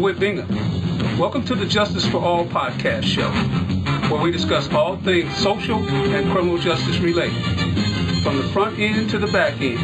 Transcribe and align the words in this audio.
Dewhitt 0.00 0.18
Bingham. 0.18 0.48
Welcome 1.18 1.44
to 1.44 1.54
the 1.54 1.66
Justice 1.66 2.06
for 2.06 2.24
All 2.24 2.46
podcast 2.46 3.04
show, 3.04 3.30
where 4.08 4.22
we 4.22 4.30
discuss 4.30 4.66
all 4.72 4.96
things 4.96 5.36
social 5.36 5.76
and 5.76 6.32
criminal 6.32 6.56
justice 6.56 6.96
related, 7.00 7.42
from 8.22 8.38
the 8.38 8.44
front 8.44 8.78
end 8.78 9.10
to 9.10 9.18
the 9.18 9.26
back 9.26 9.60
end, 9.60 9.78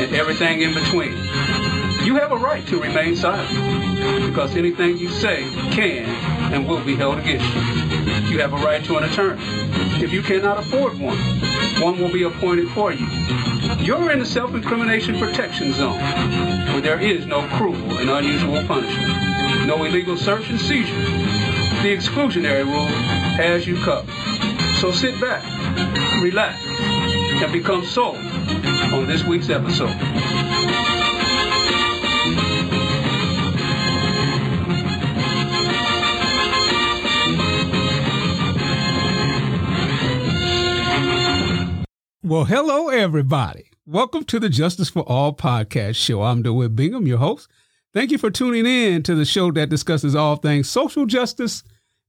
and 0.00 0.14
everything 0.14 0.62
in 0.62 0.72
between. 0.72 1.12
You 2.02 2.16
have 2.16 2.32
a 2.32 2.36
right 2.38 2.66
to 2.68 2.80
remain 2.80 3.14
silent, 3.14 4.26
because 4.26 4.56
anything 4.56 4.96
you 4.96 5.10
say 5.10 5.42
can 5.70 6.06
and 6.54 6.66
will 6.66 6.82
be 6.82 6.96
held 6.96 7.18
against 7.18 7.44
you. 7.54 8.32
You 8.32 8.38
have 8.38 8.54
a 8.54 8.56
right 8.64 8.82
to 8.86 8.96
an 8.96 9.04
attorney. 9.04 9.42
If 10.02 10.14
you 10.14 10.22
cannot 10.22 10.60
afford 10.60 10.98
one, 10.98 11.18
one 11.78 11.98
will 12.00 12.10
be 12.10 12.22
appointed 12.22 12.70
for 12.70 12.90
you. 12.90 13.06
You're 13.80 14.12
in 14.12 14.18
the 14.18 14.24
self-incrimination 14.24 15.18
protection 15.18 15.74
zone, 15.74 15.98
where 16.72 16.80
there 16.80 17.00
is 17.00 17.26
no 17.26 17.46
cruel 17.48 17.98
and 17.98 18.08
unusual 18.08 18.66
punishment, 18.66 19.21
no 19.66 19.84
illegal 19.84 20.16
search 20.16 20.48
and 20.50 20.60
seizure. 20.60 20.94
The 21.82 21.96
exclusionary 21.96 22.64
rule 22.64 22.86
has 23.36 23.66
you 23.66 23.76
covered. 23.82 24.10
So 24.80 24.90
sit 24.90 25.20
back, 25.20 25.42
relax, 26.22 26.64
and 26.66 27.52
become 27.52 27.84
sold 27.84 28.16
on 28.16 29.06
this 29.06 29.24
week's 29.24 29.50
episode. 29.50 29.96
Well, 42.24 42.44
hello, 42.44 42.88
everybody. 42.88 43.70
Welcome 43.84 44.24
to 44.24 44.40
the 44.40 44.48
Justice 44.48 44.88
for 44.88 45.02
All 45.02 45.34
podcast 45.34 45.96
show. 45.96 46.22
I'm 46.22 46.42
Dewhitt 46.42 46.74
Bingham, 46.74 47.06
your 47.06 47.18
host. 47.18 47.48
Thank 47.94 48.10
you 48.10 48.16
for 48.16 48.30
tuning 48.30 48.64
in 48.64 49.02
to 49.02 49.14
the 49.14 49.26
show 49.26 49.50
that 49.52 49.68
discusses 49.68 50.14
all 50.16 50.36
things 50.36 50.70
social 50.70 51.04
justice 51.04 51.62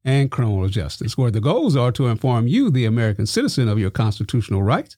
and 0.06 0.32
criminal 0.32 0.70
justice, 0.70 1.18
where 1.18 1.30
the 1.30 1.42
goals 1.42 1.76
are 1.76 1.92
to 1.92 2.08
inform 2.08 2.48
you, 2.48 2.70
the 2.70 2.86
American 2.86 3.26
citizen, 3.26 3.68
of 3.68 3.78
your 3.78 3.90
constitutional 3.90 4.64
rights, 4.64 4.96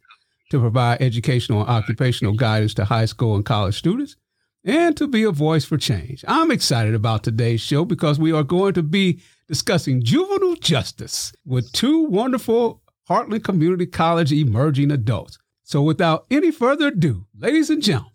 to 0.52 0.60
provide 0.60 1.02
educational 1.02 1.62
and 1.62 1.70
occupational 1.70 2.34
guidance 2.34 2.76
to 2.76 2.86
high 2.86 3.06
school 3.06 3.36
and 3.36 3.46
college 3.46 3.76
students, 3.76 4.16
and 4.64 4.96
to 4.96 5.08
be 5.08 5.24
a 5.24 5.32
voice 5.32 5.66
for 5.66 5.76
change. 5.76 6.24
I'm 6.28 6.52
excited 6.52 6.94
about 6.94 7.24
today's 7.24 7.62
show 7.62 7.84
because 7.84 8.20
we 8.20 8.32
are 8.32 8.44
going 8.44 8.76
to 8.76 8.84
be 8.84 9.22
discussing 9.48 10.04
juvenile 10.04 10.54
justice 10.54 11.34
with 11.48 11.72
two 11.72 12.04
wonderful 12.04 12.84
Heartland 13.10 13.44
Community 13.44 13.88
College 13.88 14.32
emerging 14.32 14.92
adults. 14.92 15.40
So 15.64 15.82
without 15.82 16.28
any 16.30 16.52
further 16.52 16.90
ado, 16.90 17.26
ladies 17.36 17.72
and 17.72 17.82
gentlemen, 17.82 18.12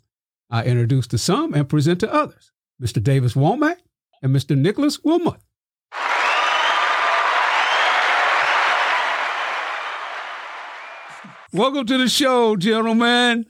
I 0.49 0.63
introduce 0.63 1.09
to 1.09 1.19
some 1.19 1.53
and 1.53 1.69
present 1.69 1.99
to 2.01 2.13
others 2.13 2.50
Mr. 2.81 3.03
Davis 3.03 3.35
Womack 3.35 3.77
and 4.23 4.35
Mr. 4.35 4.57
Nikolas 4.57 4.99
Wilmoth. 4.99 5.41
Welcome 11.53 11.85
to 11.87 11.99
the 11.99 12.09
show, 12.09 12.57
gentlemen. 12.57 13.45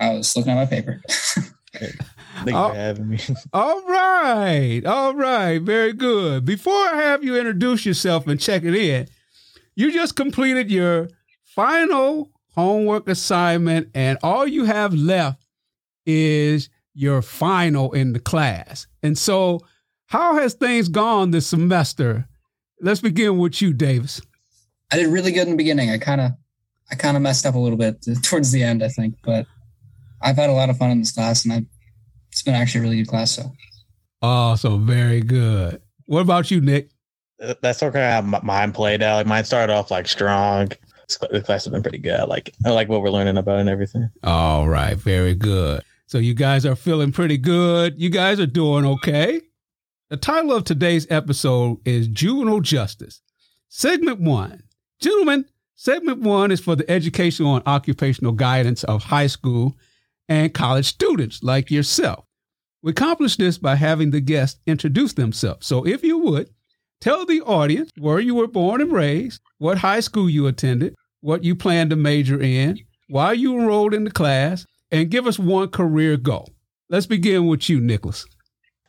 Oh, 0.00 0.06
I 0.06 0.14
was 0.16 0.36
looking 0.36 0.52
at 0.52 0.56
my 0.56 0.66
paper. 0.66 1.00
Thank 1.76 2.48
you 2.48 2.56
oh. 2.56 2.70
for 2.70 2.74
having 2.74 3.08
me. 3.08 3.18
All 3.52 3.82
right. 3.82 4.82
All 4.84 5.14
right. 5.14 5.62
Very 5.62 5.92
good. 5.92 6.44
Before 6.44 6.74
I 6.74 6.96
have 6.96 7.24
you 7.24 7.36
introduce 7.36 7.86
yourself 7.86 8.26
and 8.26 8.40
check 8.40 8.64
it 8.64 8.74
in, 8.74 9.08
you 9.74 9.92
just 9.92 10.16
completed 10.16 10.70
your 10.70 11.08
final 11.42 12.30
homework 12.54 13.08
assignment, 13.08 13.90
and 13.94 14.18
all 14.22 14.46
you 14.46 14.64
have 14.64 14.94
left 14.94 15.46
is 16.06 16.68
your 16.96 17.20
final 17.20 17.92
in 17.92 18.14
the 18.14 18.18
class. 18.18 18.86
And 19.02 19.16
so, 19.16 19.60
how 20.06 20.36
has 20.36 20.54
things 20.54 20.88
gone 20.88 21.30
this 21.30 21.46
semester? 21.46 22.26
Let's 22.80 23.00
begin 23.00 23.38
with 23.38 23.60
you, 23.60 23.72
Davis. 23.72 24.20
I 24.90 24.96
did 24.96 25.08
really 25.08 25.32
good 25.32 25.46
in 25.46 25.50
the 25.50 25.56
beginning. 25.56 25.90
I 25.90 25.98
kind 25.98 26.20
of, 26.20 26.32
I 26.90 26.94
kind 26.94 27.16
of 27.16 27.22
messed 27.22 27.44
up 27.44 27.54
a 27.54 27.58
little 27.58 27.76
bit 27.76 28.04
towards 28.22 28.50
the 28.50 28.62
end, 28.62 28.82
I 28.82 28.88
think, 28.88 29.16
but 29.22 29.46
I've 30.22 30.36
had 30.36 30.48
a 30.48 30.54
lot 30.54 30.70
of 30.70 30.78
fun 30.78 30.90
in 30.90 31.00
this 31.00 31.12
class, 31.12 31.44
and 31.44 31.52
I, 31.52 31.66
it's 32.32 32.42
been 32.42 32.54
actually 32.54 32.80
a 32.80 32.82
really 32.84 32.96
good 32.96 33.08
class. 33.08 33.32
So, 33.32 33.52
awesome, 34.22 34.86
very 34.86 35.20
good. 35.20 35.82
What 36.06 36.20
about 36.20 36.50
you, 36.50 36.60
Nick? 36.62 36.90
Uh, 37.42 37.54
that's 37.60 37.80
sort 37.80 37.94
of 37.94 38.00
how 38.00 38.40
mine 38.40 38.72
played 38.72 39.02
out. 39.02 39.16
Like 39.16 39.26
mine 39.26 39.44
started 39.44 39.72
off 39.72 39.90
like 39.90 40.08
strong. 40.08 40.70
The 41.30 41.42
class 41.42 41.64
has 41.64 41.72
been 41.72 41.82
pretty 41.82 41.98
good. 41.98 42.18
I 42.18 42.24
like 42.24 42.52
I 42.64 42.70
like 42.70 42.88
what 42.88 43.02
we're 43.02 43.10
learning 43.10 43.36
about 43.36 43.58
and 43.58 43.68
everything. 43.68 44.08
All 44.24 44.68
right, 44.68 44.96
very 44.96 45.34
good. 45.34 45.82
So 46.06 46.18
you 46.18 46.34
guys 46.34 46.64
are 46.64 46.76
feeling 46.76 47.12
pretty 47.12 47.36
good. 47.36 48.00
You 48.00 48.10
guys 48.10 48.40
are 48.40 48.46
doing 48.46 48.86
okay. 48.86 49.40
The 50.08 50.16
title 50.16 50.52
of 50.52 50.64
today's 50.64 51.06
episode 51.10 51.78
is 51.84 52.08
Juvenile 52.08 52.60
Justice. 52.60 53.22
Segment 53.68 54.20
one. 54.20 54.62
Gentlemen, 55.00 55.46
segment 55.74 56.20
one 56.20 56.50
is 56.50 56.60
for 56.60 56.76
the 56.76 56.88
educational 56.90 57.56
and 57.56 57.66
occupational 57.66 58.32
guidance 58.32 58.84
of 58.84 59.04
high 59.04 59.26
school 59.26 59.76
and 60.28 60.54
college 60.54 60.86
students 60.86 61.42
like 61.42 61.70
yourself. 61.70 62.24
We 62.82 62.92
accomplish 62.92 63.36
this 63.36 63.58
by 63.58 63.74
having 63.74 64.10
the 64.10 64.20
guests 64.20 64.60
introduce 64.66 65.12
themselves. 65.12 65.66
So 65.66 65.86
if 65.86 66.04
you 66.04 66.18
would, 66.18 66.50
Tell 67.00 67.26
the 67.26 67.42
audience 67.42 67.90
where 67.98 68.20
you 68.20 68.34
were 68.34 68.46
born 68.46 68.80
and 68.80 68.90
raised, 68.90 69.40
what 69.58 69.78
high 69.78 70.00
school 70.00 70.30
you 70.30 70.46
attended, 70.46 70.94
what 71.20 71.44
you 71.44 71.54
plan 71.54 71.90
to 71.90 71.96
major 71.96 72.40
in, 72.40 72.78
why 73.08 73.32
you 73.32 73.58
enrolled 73.58 73.94
in 73.94 74.04
the 74.04 74.10
class, 74.10 74.66
and 74.90 75.10
give 75.10 75.26
us 75.26 75.38
one 75.38 75.68
career 75.68 76.16
goal. 76.16 76.50
Let's 76.88 77.06
begin 77.06 77.46
with 77.46 77.68
you, 77.68 77.80
Nikolas. 77.80 78.26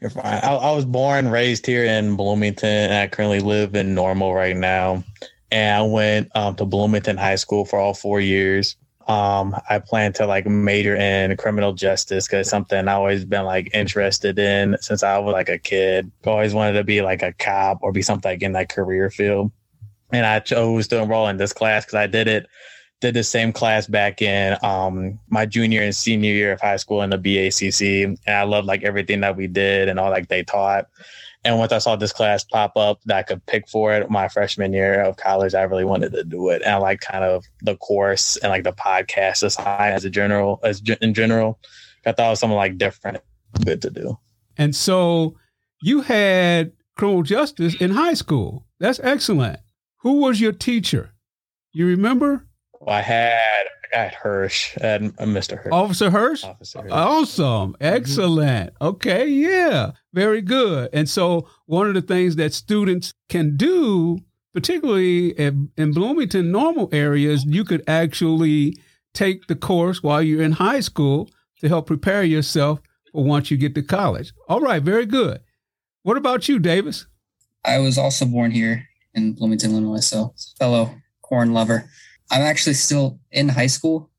You're 0.02 0.12
fine. 0.12 0.26
I, 0.26 0.56
I 0.56 0.72
was 0.72 0.86
born, 0.86 1.30
raised 1.30 1.66
here 1.66 1.84
in 1.84 2.16
Bloomington, 2.16 2.70
and 2.70 2.94
I 2.94 3.08
currently 3.08 3.40
live 3.40 3.76
in 3.76 3.96
Normal 3.96 4.34
right 4.34 4.56
now. 4.56 5.04
And 5.50 5.76
I 5.78 5.82
went 5.82 6.36
um, 6.36 6.56
to 6.56 6.66
Bloomington 6.66 7.18
High 7.18 7.36
School 7.36 7.66
for 7.66 7.80
all 7.80 7.94
four 7.94 8.20
years. 8.20 8.76
Um, 9.08 9.56
I 9.70 9.80
plan 9.80 10.12
to 10.14 10.28
like 10.28 10.46
major 10.46 10.96
in 10.96 11.36
criminal 11.38 11.74
justice 11.74 12.28
because 12.28 12.50
something 12.50 12.88
I 12.88 12.94
always 12.94 13.24
been 13.24 13.46
like 13.46 13.74
interested 13.74 14.38
in 14.38 14.76
since 14.82 15.02
I 15.02 15.18
was 15.18 15.32
like 15.32 15.48
a 15.48 15.58
kid. 15.58 16.12
Always 16.26 16.54
wanted 16.54 16.74
to 16.74 16.84
be 16.84 17.02
like 17.02 17.24
a 17.24 17.32
cop 17.34 17.80
or 17.82 17.94
be 17.94 18.02
something 18.02 18.30
like 18.30 18.44
in 18.44 18.52
that 18.52 18.70
career 18.70 19.10
field. 19.10 19.52
And 20.12 20.26
I 20.26 20.40
chose 20.40 20.90
to 20.90 21.02
enroll 21.02 21.28
in 21.30 21.38
this 21.38 21.54
class 21.54 21.86
because 21.86 21.96
I 21.96 22.08
did 22.08 22.28
it, 22.28 22.48
did 23.00 23.14
the 23.14 23.24
same 23.24 23.54
class 23.54 23.86
back 23.88 24.22
in 24.22 24.58
um, 24.64 25.20
my 25.30 25.46
junior 25.46 25.82
and 25.82 25.96
senior 25.96 26.32
year 26.32 26.54
of 26.54 26.62
high 26.62 26.78
school 26.78 27.02
in 27.04 27.12
the 27.12 27.18
BACC. 27.18 28.04
And 28.04 28.18
I 28.28 28.44
loved 28.44 28.68
like 28.68 28.84
everything 28.84 29.22
that 29.22 29.36
we 29.36 29.48
did 29.48 29.88
and 29.88 30.00
all 30.00 30.10
like 30.10 30.30
they 30.30 30.44
taught. 30.44 30.88
And 31.44 31.60
once 31.60 31.72
I 31.72 31.78
saw 31.78 31.96
this 31.96 32.12
class 32.12 32.44
pop 32.44 32.76
up 32.76 33.02
that 33.06 33.18
I 33.18 33.24
could 33.24 33.46
pick 33.46 33.70
for 33.70 33.94
it 33.94 34.10
my 34.10 34.28
freshman 34.28 34.74
year 34.74 35.02
of 35.02 35.18
college, 35.18 35.54
I 35.54 35.62
really 35.62 35.86
wanted 35.86 36.12
to 36.14 36.24
do 36.24 36.50
it. 36.50 36.64
And 36.64 36.72
I 36.74 36.78
like 36.78 37.02
kind 37.02 37.24
of 37.24 37.46
the 37.62 37.78
course 37.78 38.36
and 38.38 38.50
like 38.50 38.64
the 38.64 38.74
podcast 38.74 39.42
design 39.42 39.94
as 39.94 40.04
a 40.04 40.10
general, 40.10 40.60
as 40.64 40.82
in 41.02 41.14
general. 41.14 41.60
I 42.06 42.14
thought 42.14 42.28
it 42.28 42.30
was 42.32 42.40
something 42.40 42.58
like 42.58 42.78
different, 42.78 43.20
good 43.64 43.82
to 43.84 43.90
do. 43.92 44.18
And 44.58 44.76
so 44.76 45.38
you 45.82 46.02
had 46.02 46.72
criminal 46.96 47.22
justice 47.22 47.76
in 47.76 47.92
high 47.92 48.16
school. 48.16 48.66
That's 48.80 49.00
excellent. 49.02 49.60
Who 49.98 50.14
was 50.22 50.42
your 50.42 50.52
teacher? 50.52 51.12
You 51.72 51.86
remember? 51.86 52.47
Well, 52.80 52.96
I 52.96 53.02
had 53.02 53.66
at 53.94 54.14
Hirsch, 54.14 54.78
at 54.78 55.02
Mr. 55.02 55.58
Hirsch. 55.58 55.72
Officer 55.72 56.10
Hirsch? 56.10 56.44
Officer 56.44 56.82
Hirsch. 56.82 56.92
Awesome. 56.92 57.74
Mm-hmm. 57.74 57.84
Excellent. 57.84 58.74
Mm-hmm. 58.74 58.88
Okay. 58.88 59.28
Yeah. 59.28 59.92
Very 60.14 60.42
good. 60.42 60.90
And 60.94 61.10
so, 61.10 61.48
one 61.66 61.88
of 61.88 61.94
the 61.94 62.02
things 62.02 62.36
that 62.36 62.54
students 62.54 63.14
can 63.30 63.56
do, 63.58 64.20
particularly 64.54 65.30
in, 65.30 65.70
in 65.78 65.94
Bloomington 65.94 66.52
normal 66.52 66.90
areas, 66.92 67.46
you 67.46 67.64
could 67.64 67.84
actually 67.88 68.78
take 69.14 69.48
the 69.48 69.56
course 69.56 70.04
while 70.04 70.22
you're 70.22 70.44
in 70.44 70.54
high 70.54 70.82
school 70.82 71.30
to 71.62 71.68
help 71.68 71.88
prepare 71.88 72.24
yourself 72.24 72.80
for 73.12 73.24
once 73.24 73.50
you 73.50 73.58
get 73.58 73.74
to 73.76 73.82
college. 73.82 74.34
All 74.48 74.62
right. 74.62 74.82
Very 74.82 75.06
good. 75.06 75.40
What 76.04 76.18
about 76.18 76.48
you, 76.48 76.60
Davis? 76.60 77.08
I 77.66 77.80
was 77.80 77.98
also 77.98 78.26
born 78.26 78.52
here 78.52 78.88
in 79.14 79.34
Bloomington, 79.34 79.72
Illinois. 79.72 80.06
So, 80.06 80.34
fellow 80.60 80.92
corn 81.22 81.54
lover. 81.54 81.90
I'm 82.32 82.42
actually 82.42 82.74
still 82.74 83.20
in 83.32 83.50
high 83.50 83.68
school. 83.68 84.10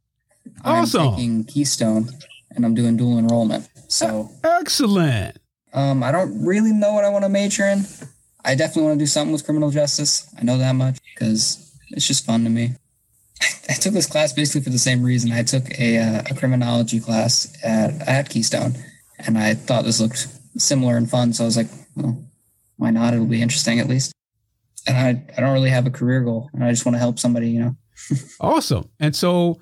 Awesome. 0.65 1.01
I'm 1.01 1.15
taking 1.15 1.45
Keystone 1.45 2.09
and 2.51 2.65
I'm 2.65 2.75
doing 2.75 2.97
dual 2.97 3.19
enrollment. 3.19 3.69
So 3.89 4.31
excellent. 4.43 5.39
Um, 5.73 6.03
I 6.03 6.11
don't 6.11 6.45
really 6.45 6.73
know 6.73 6.95
what 6.95 7.05
I 7.05 7.11
want 7.11 7.25
to 7.25 7.29
major 7.29 7.65
in. 7.65 7.85
I 8.45 8.55
definitely 8.55 8.85
want 8.85 8.99
to 8.99 9.03
do 9.03 9.07
something 9.07 9.33
with 9.33 9.45
criminal 9.45 9.71
justice. 9.71 10.33
I 10.39 10.43
know 10.43 10.57
that 10.59 10.73
much 10.73 10.99
because 11.15 11.73
it's 11.91 12.07
just 12.07 12.25
fun 12.25 12.45
to 12.45 12.51
me. 12.51 12.75
I 13.69 13.75
took 13.75 13.93
this 13.93 14.07
class 14.07 14.33
basically 14.33 14.63
for 14.63 14.71
the 14.71 14.79
same 14.79 15.03
reason. 15.03 15.31
I 15.33 15.43
took 15.43 15.79
a, 15.79 15.99
uh, 15.99 16.23
a 16.31 16.35
criminology 16.35 17.01
class 17.01 17.55
at, 17.63 18.09
at 18.09 18.31
Keystone, 18.31 18.75
and 19.19 19.37
I 19.37 19.55
thought 19.55 19.85
this 19.85 20.01
looked 20.01 20.27
similar 20.57 20.97
and 20.97 21.09
fun. 21.09 21.33
So 21.35 21.45
I 21.45 21.47
was 21.47 21.57
like, 21.57 21.69
well, 21.95 22.25
why 22.77 22.91
not? 22.91 23.13
It'll 23.13 23.27
be 23.27 23.43
interesting 23.43 23.79
at 23.79 23.89
least. 23.89 24.13
And 24.87 24.97
I, 24.97 25.35
I 25.37 25.41
don't 25.41 25.53
really 25.53 25.71
have 25.71 25.87
a 25.87 25.91
career 25.91 26.23
goal, 26.23 26.49
and 26.55 26.65
I 26.65 26.71
just 26.71 26.87
want 26.87 26.95
to 26.95 27.01
help 27.01 27.19
somebody, 27.19 27.51
you 27.51 27.61
know 27.61 27.77
awesome. 28.41 28.89
And 29.01 29.15
so, 29.15 29.61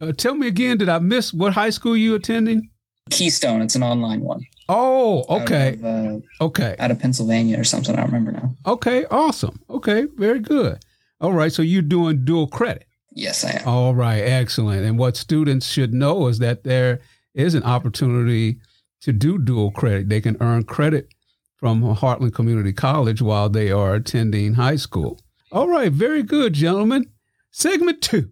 uh, 0.00 0.12
tell 0.12 0.34
me 0.34 0.46
again, 0.46 0.78
did 0.78 0.88
I 0.88 0.98
miss 0.98 1.32
what 1.32 1.52
high 1.52 1.70
school 1.70 1.96
you 1.96 2.14
attending? 2.14 2.70
Keystone. 3.10 3.62
It's 3.62 3.74
an 3.74 3.82
online 3.82 4.20
one. 4.20 4.42
Oh, 4.68 5.24
okay. 5.42 5.68
Out 5.68 5.74
of, 5.74 5.84
uh, 5.84 6.44
okay. 6.44 6.76
out 6.78 6.90
of 6.90 6.98
Pennsylvania 6.98 7.60
or 7.60 7.64
something. 7.64 7.94
I 7.94 7.98
don't 7.98 8.06
remember 8.06 8.32
now. 8.32 8.54
Okay, 8.66 9.04
awesome. 9.10 9.60
Okay, 9.68 10.06
very 10.16 10.38
good. 10.38 10.78
All 11.20 11.32
right, 11.32 11.52
so 11.52 11.62
you're 11.62 11.82
doing 11.82 12.24
dual 12.24 12.46
credit. 12.46 12.86
Yes, 13.12 13.44
I 13.44 13.60
am. 13.60 13.68
All 13.68 13.94
right, 13.94 14.20
excellent. 14.20 14.84
And 14.84 14.98
what 14.98 15.16
students 15.16 15.66
should 15.68 15.92
know 15.92 16.26
is 16.28 16.38
that 16.40 16.64
there 16.64 17.00
is 17.34 17.54
an 17.54 17.62
opportunity 17.62 18.58
to 19.02 19.12
do 19.12 19.38
dual 19.38 19.70
credit. 19.70 20.08
They 20.08 20.20
can 20.20 20.36
earn 20.40 20.64
credit 20.64 21.08
from 21.56 21.82
Heartland 21.82 22.34
Community 22.34 22.72
College 22.72 23.22
while 23.22 23.48
they 23.48 23.70
are 23.70 23.94
attending 23.94 24.54
high 24.54 24.76
school. 24.76 25.20
All 25.52 25.68
right, 25.68 25.92
very 25.92 26.22
good, 26.22 26.54
gentlemen. 26.54 27.10
Segment 27.56 28.02
two 28.02 28.30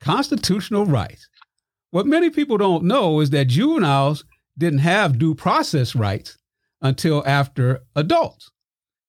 constitutional 0.00 0.86
rights. 0.86 1.28
What 1.92 2.04
many 2.04 2.30
people 2.30 2.58
don't 2.58 2.82
know 2.82 3.20
is 3.20 3.30
that 3.30 3.44
juveniles 3.44 4.24
didn't 4.58 4.80
have 4.80 5.20
due 5.20 5.36
process 5.36 5.94
rights 5.94 6.36
until 6.82 7.22
after 7.26 7.84
adults. 7.94 8.50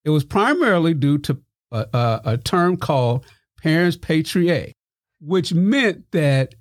It 0.03 0.11
was 0.11 0.23
primarily 0.23 0.93
due 0.93 1.17
to 1.17 1.41
a, 1.71 1.87
a, 1.91 2.21
a 2.25 2.37
term 2.37 2.77
called 2.77 3.25
parens 3.63 3.97
patriae, 3.97 4.73
which 5.19 5.55
meant 5.55 6.05
that 6.11 6.53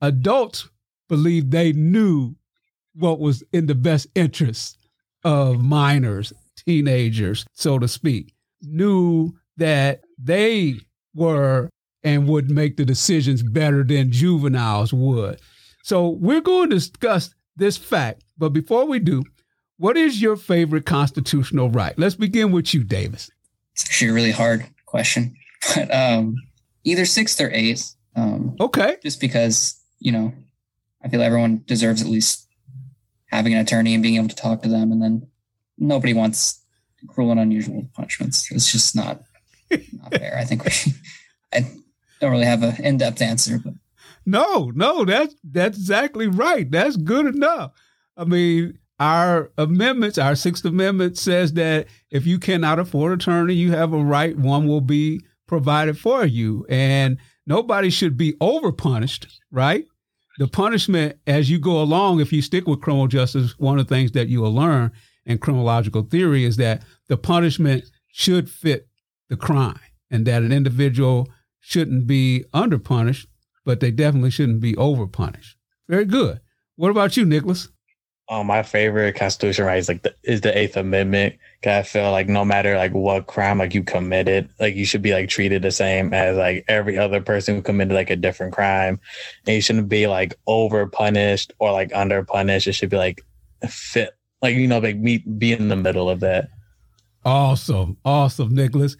adults 0.00 0.68
believed 1.08 1.50
they 1.50 1.72
knew 1.72 2.36
what 2.94 3.18
was 3.18 3.42
in 3.52 3.66
the 3.66 3.74
best 3.74 4.06
interest 4.14 4.78
of 5.24 5.60
minors, 5.60 6.32
teenagers, 6.56 7.44
so 7.52 7.80
to 7.80 7.88
speak, 7.88 8.32
knew 8.62 9.32
that 9.56 10.02
they 10.22 10.76
were 11.16 11.68
and 12.04 12.26
would 12.28 12.50
make 12.50 12.76
the 12.76 12.84
decisions 12.84 13.42
better 13.42 13.84
than 13.84 14.10
juveniles 14.10 14.92
would. 14.92 15.40
So 15.82 16.08
we're 16.08 16.40
going 16.40 16.70
to 16.70 16.76
discuss 16.76 17.34
this 17.56 17.76
fact. 17.76 18.24
But 18.38 18.50
before 18.50 18.86
we 18.86 18.98
do, 18.98 19.22
what 19.78 19.96
is 19.96 20.20
your 20.22 20.36
favorite 20.36 20.86
constitutional 20.86 21.70
right? 21.70 21.98
Let's 21.98 22.14
begin 22.14 22.52
with 22.52 22.72
you, 22.74 22.84
Davis. 22.84 23.30
It's 23.74 23.84
actually 23.84 24.10
a 24.10 24.14
really 24.14 24.30
hard 24.32 24.66
question, 24.86 25.34
but 25.74 25.92
um, 25.94 26.36
either 26.84 27.04
sixth 27.04 27.40
or 27.40 27.50
eighth. 27.52 27.94
Um, 28.14 28.56
Okay. 28.60 28.96
just 29.02 29.20
because 29.20 29.80
you 29.98 30.12
know, 30.12 30.32
I 31.02 31.08
feel 31.08 31.22
everyone 31.22 31.62
deserves 31.66 32.02
at 32.02 32.08
least 32.08 32.46
having 33.26 33.54
an 33.54 33.60
attorney 33.60 33.94
and 33.94 34.02
being 34.02 34.16
able 34.16 34.28
to 34.28 34.36
talk 34.36 34.62
to 34.62 34.68
them, 34.68 34.92
and 34.92 35.00
then 35.02 35.26
nobody 35.78 36.12
wants 36.12 36.60
cruel 37.08 37.30
and 37.30 37.40
unusual 37.40 37.88
punishments. 37.94 38.50
It's 38.52 38.70
just 38.70 38.94
not 38.94 39.22
not 39.70 40.12
fair. 40.18 40.36
I 40.38 40.44
think 40.44 40.64
we. 40.64 40.70
I 41.54 41.66
don't 42.22 42.30
really 42.30 42.46
have 42.46 42.62
an 42.62 42.82
in-depth 42.82 43.20
answer, 43.20 43.58
but 43.58 43.74
No, 44.24 44.70
no, 44.74 45.04
that's 45.04 45.34
that's 45.42 45.76
exactly 45.76 46.28
right. 46.28 46.70
That's 46.70 46.96
good 46.96 47.26
enough. 47.26 47.72
I 48.16 48.24
mean, 48.24 48.78
our 49.00 49.50
amendments, 49.58 50.18
our 50.18 50.36
Sixth 50.36 50.64
Amendment 50.64 51.18
says 51.18 51.54
that 51.54 51.88
if 52.10 52.26
you 52.26 52.38
cannot 52.38 52.78
afford 52.78 53.12
attorney, 53.12 53.54
you 53.54 53.72
have 53.72 53.92
a 53.92 54.02
right. 54.02 54.36
One 54.36 54.68
will 54.68 54.80
be 54.80 55.24
provided 55.48 55.98
for 55.98 56.24
you, 56.24 56.64
and 56.68 57.18
nobody 57.46 57.90
should 57.90 58.16
be 58.16 58.34
overpunished. 58.34 59.26
Right? 59.50 59.86
The 60.38 60.48
punishment 60.48 61.18
as 61.26 61.50
you 61.50 61.58
go 61.58 61.82
along, 61.82 62.20
if 62.20 62.32
you 62.32 62.40
stick 62.40 62.66
with 62.66 62.80
criminal 62.80 63.08
justice, 63.08 63.58
one 63.58 63.78
of 63.78 63.86
the 63.86 63.94
things 63.94 64.12
that 64.12 64.28
you 64.28 64.40
will 64.40 64.54
learn 64.54 64.92
in 65.26 65.38
criminological 65.38 66.02
theory 66.02 66.44
is 66.44 66.56
that 66.56 66.82
the 67.08 67.16
punishment 67.16 67.84
should 68.12 68.48
fit 68.48 68.88
the 69.28 69.36
crime, 69.36 69.80
and 70.10 70.26
that 70.26 70.42
an 70.42 70.52
individual 70.52 71.28
shouldn't 71.62 72.06
be 72.06 72.44
underpunished 72.52 73.26
but 73.64 73.80
they 73.80 73.90
definitely 73.90 74.30
shouldn't 74.30 74.60
be 74.60 74.76
over 74.76 75.06
punished. 75.06 75.56
Very 75.88 76.04
good. 76.04 76.40
What 76.76 76.90
about 76.90 77.16
you, 77.16 77.24
Nikolas? 77.24 77.68
Um, 78.28 78.46
my 78.46 78.62
favorite 78.62 79.14
constitutional 79.14 79.68
right 79.68 79.78
is 79.78 79.88
like 79.88 80.02
the, 80.02 80.14
is 80.22 80.40
the 80.40 80.56
Eighth 80.56 80.76
Amendment. 80.76 81.36
'Cause 81.62 81.72
I 81.72 81.82
feel 81.82 82.10
like 82.10 82.28
no 82.28 82.44
matter 82.44 82.76
like 82.76 82.92
what 82.92 83.26
crime 83.26 83.58
like 83.58 83.74
you 83.74 83.82
committed, 83.84 84.48
like 84.58 84.74
you 84.74 84.84
should 84.84 85.02
be 85.02 85.12
like 85.12 85.28
treated 85.28 85.62
the 85.62 85.70
same 85.70 86.14
as 86.14 86.36
like 86.36 86.64
every 86.66 86.96
other 86.98 87.20
person 87.20 87.56
who 87.56 87.62
committed 87.62 87.94
like 87.94 88.10
a 88.10 88.16
different 88.16 88.52
crime, 88.52 88.98
and 89.46 89.54
you 89.54 89.60
shouldn't 89.60 89.88
be 89.88 90.06
like 90.06 90.34
over 90.46 90.86
punished 90.86 91.52
or 91.58 91.72
like 91.72 91.90
under 91.94 92.24
punished. 92.24 92.66
It 92.66 92.72
should 92.72 92.90
be 92.90 92.96
like 92.96 93.22
fit, 93.68 94.10
like 94.40 94.56
you 94.56 94.66
know, 94.66 94.78
like 94.78 94.96
meet 94.96 95.38
be 95.38 95.52
in 95.52 95.68
the 95.68 95.76
middle 95.76 96.08
of 96.08 96.20
that. 96.20 96.48
Awesome. 97.24 97.96
Awesome, 98.04 98.54
Nikolas. 98.54 98.96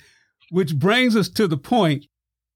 Which 0.50 0.76
brings 0.76 1.16
us 1.16 1.28
to 1.30 1.48
the 1.48 1.56
point, 1.56 2.06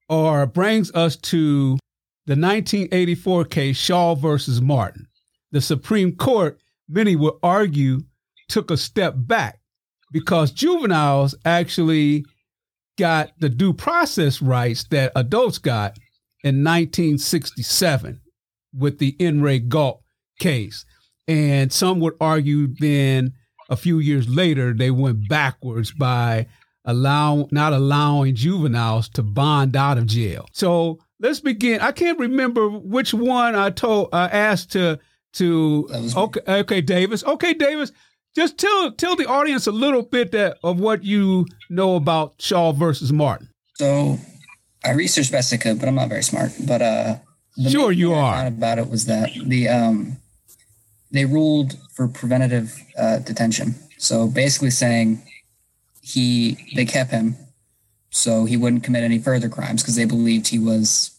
or 0.09 0.47
brings 0.47 0.93
us 0.93 1.17
to 1.17 1.79
the 2.27 2.33
1984 2.33 3.45
case, 3.45 3.77
Schall 3.77 4.17
versus 4.17 4.61
Martin. 4.61 5.07
The 5.53 5.61
Supreme 5.61 6.17
Court, 6.17 6.59
many 6.89 7.17
would 7.17 7.35
argue, 7.43 8.01
took 8.49 8.71
a 8.71 8.77
step 8.77 9.15
back 9.17 9.61
because 10.13 10.53
juveniles 10.53 11.35
actually 11.45 12.25
got 12.99 13.31
the 13.39 13.49
due 13.49 13.73
process 13.73 14.41
rights 14.41 14.85
that 14.91 15.13
adults 15.15 15.59
got 15.59 15.97
in 16.43 16.65
1967 16.65 18.21
with 18.77 18.99
the 18.99 19.17
In 19.19 19.43
re 19.43 19.59
Gault 19.59 20.03
case. 20.41 20.85
And 21.29 21.73
some 21.73 22.01
would 22.01 22.15
argue 22.21 22.69
then 22.79 23.33
a 23.69 23.77
few 23.77 23.99
years 23.99 24.29
later 24.29 24.73
they 24.73 24.91
went 24.91 25.29
backwards 25.29 25.93
by 25.93 26.47
allow 26.87 27.49
not 27.51 27.73
allowing 27.73 28.35
juveniles 28.35 29.09
to 29.11 29.23
bond 29.23 29.77
out 29.77 29.99
of 29.99 30.07
jail. 30.07 30.49
So 30.53 30.99
let's 31.21 31.41
begin. 31.41 31.81
I 31.81 31.93
can't 31.93 32.19
remember 32.19 32.69
which 32.69 33.13
one 33.13 33.55
I 33.55 33.71
told 33.71 34.09
I 34.13 34.27
asked 34.27 34.73
to 34.73 34.99
to 35.35 35.87
That 35.91 36.03
was 36.03 36.17
me. 36.17 36.23
okay 36.23 36.41
okay 36.61 36.81
Davis. 36.81 37.23
Okay 37.25 37.53
Davis, 37.53 37.93
just 38.35 38.57
tell 38.59 38.91
tell 38.93 39.17
the 39.17 39.27
audience 39.27 39.67
a 39.67 39.73
little 39.73 40.03
bit 40.03 40.33
that 40.33 40.57
of 40.63 40.81
what 40.81 41.05
you 41.05 41.47
know 41.69 41.97
about 41.97 42.41
Schall 42.41 42.73
versus 42.73 43.13
Martin. 43.13 43.51
So 43.75 44.19
I 44.85 44.93
researched 44.93 45.33
best 45.33 45.53
I 45.53 45.57
could, 45.59 45.79
but 45.79 45.89
I'm 45.89 45.95
not 45.97 46.09
very 46.09 46.23
smart. 46.23 46.53
But 46.67 46.81
uh, 46.81 47.17
Sure 47.69 47.91
you 47.91 48.13
are. 48.13 48.47
about 48.47 48.79
it 48.79 48.89
was 48.91 49.07
that 49.07 49.31
the 49.45 49.69
um, 49.69 50.19
they 51.11 51.25
ruled 51.25 51.77
for 51.95 52.07
preventative 52.09 52.79
uh, 52.99 53.19
detention. 53.19 53.75
So 53.99 54.29
basically 54.29 54.71
saying 54.71 55.23
he 56.07 56.57
they 56.75 56.85
kept 56.85 57.11
him 57.11 57.37
so 58.11 58.45
he 58.45 58.57
wouldn't 58.57 58.85
commit 58.85 59.03
any 59.03 59.19
further 59.19 59.49
crimes 59.49 59.83
because 59.83 59.97
they 59.97 60.05
believed 60.05 60.49
he 60.49 60.59
was 60.59 61.11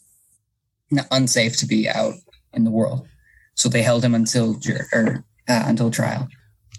unsafe 1.12 1.58
to 1.58 1.66
be 1.66 1.88
out 1.88 2.16
in 2.54 2.64
the 2.64 2.72
world. 2.72 3.08
So 3.54 3.70
they 3.70 3.82
held 3.82 4.04
him 4.04 4.16
until 4.16 4.60
or 4.94 5.24
uh, 5.48 5.64
until 5.66 5.92
trial, 5.92 6.28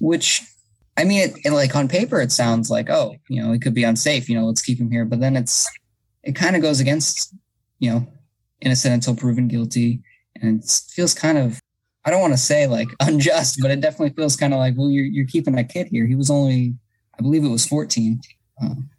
which 0.01 0.43
I 0.97 1.05
mean, 1.05 1.29
it, 1.29 1.37
it, 1.45 1.53
like 1.53 1.77
on 1.77 1.87
paper, 1.87 2.21
it 2.21 2.33
sounds 2.33 2.71
like 2.71 2.89
oh, 2.89 3.15
you 3.29 3.43
know, 3.43 3.53
it 3.53 3.63
could 3.63 3.75
be 3.75 3.85
unsafe. 3.85 4.29
You 4.29 4.39
know, 4.39 4.47
let's 4.47 4.63
keep 4.63 4.81
him 4.81 4.91
here. 4.91 5.05
But 5.05 5.21
then 5.21 5.37
it's 5.37 5.69
it 6.23 6.35
kind 6.35 6.57
of 6.57 6.63
goes 6.63 6.81
against 6.81 7.35
you 7.79 7.91
know 7.91 8.07
innocent 8.61 8.95
until 8.95 9.17
proven 9.17 9.49
guilty, 9.49 10.01
and 10.41 10.63
it 10.63 10.81
feels 10.89 11.15
kind 11.15 11.39
of 11.39 11.61
I 12.05 12.11
don't 12.11 12.21
want 12.21 12.33
to 12.33 12.39
say 12.39 12.67
like 12.67 12.89
unjust, 13.01 13.59
but 13.61 13.71
it 13.71 13.81
definitely 13.81 14.15
feels 14.15 14.37
kind 14.37 14.55
of 14.55 14.59
like 14.59 14.75
well, 14.77 14.91
you're 14.91 15.05
you're 15.05 15.27
keeping 15.27 15.59
a 15.59 15.65
kid 15.65 15.89
here. 15.89 16.07
He 16.07 16.15
was 16.15 16.31
only 16.31 16.75
I 17.19 17.23
believe 17.23 17.45
it 17.45 17.49
was 17.49 17.67
14. 17.67 18.21
Um, 18.63 18.91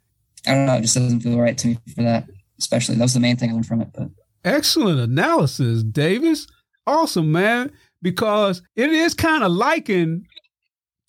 I 0.46 0.54
don't 0.54 0.66
know. 0.66 0.76
It 0.76 0.82
just 0.82 0.94
doesn't 0.94 1.20
feel 1.20 1.38
right 1.38 1.56
to 1.58 1.68
me 1.68 1.78
for 1.94 2.02
that. 2.02 2.26
Especially 2.58 2.94
that 2.96 3.02
was 3.04 3.14
the 3.14 3.20
main 3.20 3.36
thing 3.36 3.50
I 3.50 3.52
learned 3.54 3.66
from 3.66 3.80
it. 3.80 3.88
But 3.94 4.08
Excellent 4.44 5.00
analysis, 5.00 5.82
Davis. 5.82 6.46
Awesome, 6.86 7.32
man. 7.32 7.72
Because 8.02 8.62
it 8.76 8.90
is 8.90 9.14
kind 9.14 9.44
of 9.44 9.52
likened 9.52 10.26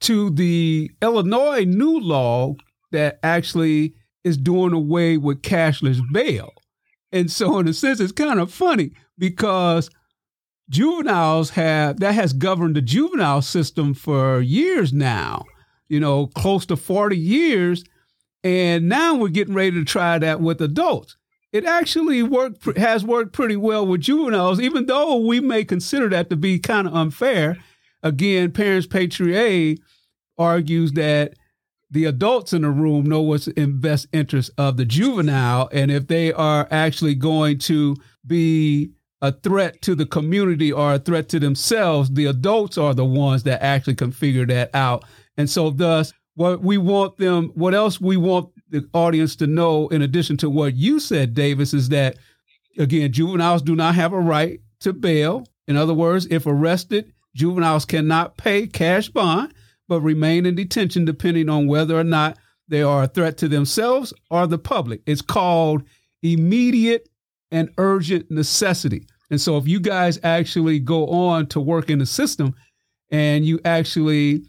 to 0.02 0.30
the 0.32 0.92
Illinois 1.02 1.64
new 1.64 2.00
law 2.00 2.56
that 2.92 3.20
actually 3.24 3.96
is 4.24 4.38
doing 4.38 4.74
away 4.74 5.18
with 5.18 5.42
cashless 5.42 6.02
bail. 6.12 6.52
And 7.12 7.32
so, 7.32 7.60
in 7.60 7.68
a 7.68 7.74
sense, 7.74 8.00
it's 8.00 8.12
kind 8.12 8.40
of 8.40 8.54
funny 8.54 8.92
because 9.18 9.90
juveniles 10.70 11.52
have 11.52 12.00
that 12.00 12.14
has 12.14 12.34
governed 12.34 12.76
the 12.76 12.82
juvenile 12.82 13.42
system 13.42 13.94
for 13.94 14.42
years 14.42 14.94
now, 14.94 15.46
you 15.92 16.00
know, 16.00 16.28
close 16.28 16.66
to 16.68 16.76
40 16.76 17.18
years. 17.18 17.84
And 18.44 18.90
now 18.90 19.16
we're 19.16 19.30
getting 19.30 19.54
ready 19.54 19.72
to 19.72 19.86
try 19.86 20.18
that 20.18 20.42
with 20.42 20.62
adults 20.62 21.18
it 21.52 21.66
actually 21.66 22.24
worked 22.24 22.78
has 22.78 23.04
worked 23.04 23.34
pretty 23.34 23.58
well 23.58 23.86
with 23.86 24.02
juveniles, 24.02 24.60
even 24.60 24.86
though 24.86 25.18
we 25.18 25.40
may 25.40 25.64
consider 25.66 26.10
that 26.10 26.30
to 26.30 26.36
be 26.36 26.60
kind 26.60 26.88
of 26.88 26.96
unfair. 26.96 27.58
Again, 28.04 28.52
Parens 28.52 28.88
patriae 28.88 29.78
argues 30.38 30.94
that 30.94 31.34
the 31.90 32.06
adults 32.06 32.54
in 32.54 32.62
the 32.62 32.70
room 32.70 33.06
know 33.06 33.22
what's 33.22 33.48
in 33.48 33.82
best 33.82 34.08
interest 34.14 34.52
of 34.58 34.78
the 34.78 34.86
juvenile, 34.86 35.70
and 35.74 35.92
if 35.92 36.08
they 36.08 36.32
are 36.32 36.68
actually 36.72 37.16
going 37.16 37.58
to 37.60 37.98
be 38.26 38.92
a 39.22 39.32
threat 39.32 39.82
to 39.82 39.94
the 39.94 40.06
community 40.06 40.72
or 40.72 40.94
a 40.94 41.00
threat 41.00 41.28
to 41.30 41.40
themselves, 41.40 42.10
the 42.12 42.26
adults 42.26 42.78
are 42.78 42.94
the 42.94 43.06
ones 43.06 43.44
that 43.44 43.62
actually 43.62 43.96
can 43.96 44.12
figure 44.12 44.46
that 44.46 44.74
out. 44.74 45.04
And 45.42 45.50
so, 45.50 45.72
thus, 45.72 46.14
what 46.36 46.62
we 46.62 46.78
want 46.78 47.18
them, 47.18 47.52
what 47.56 47.74
else 47.74 48.00
we 48.00 48.16
want 48.16 48.50
the 48.70 48.88
audience 48.94 49.36
to 49.38 49.48
know, 49.48 49.88
in 49.88 50.04
addition 50.04 50.38
to 50.38 50.52
what 50.52 50.76
you 50.76 51.00
said, 51.00 51.34
Davis, 51.34 51.74
is 51.74 51.90
that 51.90 52.18
again, 52.78 53.12
juveniles 53.12 53.64
do 53.64 53.76
not 53.76 53.96
have 53.96 54.14
a 54.14 54.20
right 54.20 54.60
to 54.82 54.94
bail. 54.94 55.48
In 55.68 55.78
other 55.78 55.96
words, 55.96 56.28
if 56.30 56.46
arrested, 56.46 57.12
juveniles 57.34 57.86
cannot 57.86 58.38
pay 58.38 58.68
cash 58.68 59.10
bond. 59.10 59.52
but 59.88 60.02
remain 60.02 60.46
in 60.46 60.54
detention 60.54 61.06
depending 61.06 61.50
on 61.50 61.68
whether 61.68 62.00
or 62.00 62.04
not 62.04 62.38
they 62.68 62.84
are 62.84 63.04
a 63.04 63.08
threat 63.08 63.38
to 63.40 63.48
themselves 63.48 64.14
or 64.30 64.46
the 64.46 64.60
public. 64.60 65.02
It's 65.08 65.24
called 65.24 65.84
immediate 66.22 67.10
and 67.50 67.70
urgent 67.80 68.30
necessity. 68.30 69.08
And 69.32 69.42
so 69.42 69.58
if 69.58 69.68
you 69.68 69.80
guys 69.80 70.20
actually 70.24 70.80
go 70.80 71.08
on 71.08 71.48
to 71.48 71.60
work 71.60 71.90
in 71.90 72.00
the 72.00 72.06
system 72.06 72.54
and 73.10 73.44
you 73.44 73.60
actually 73.66 74.44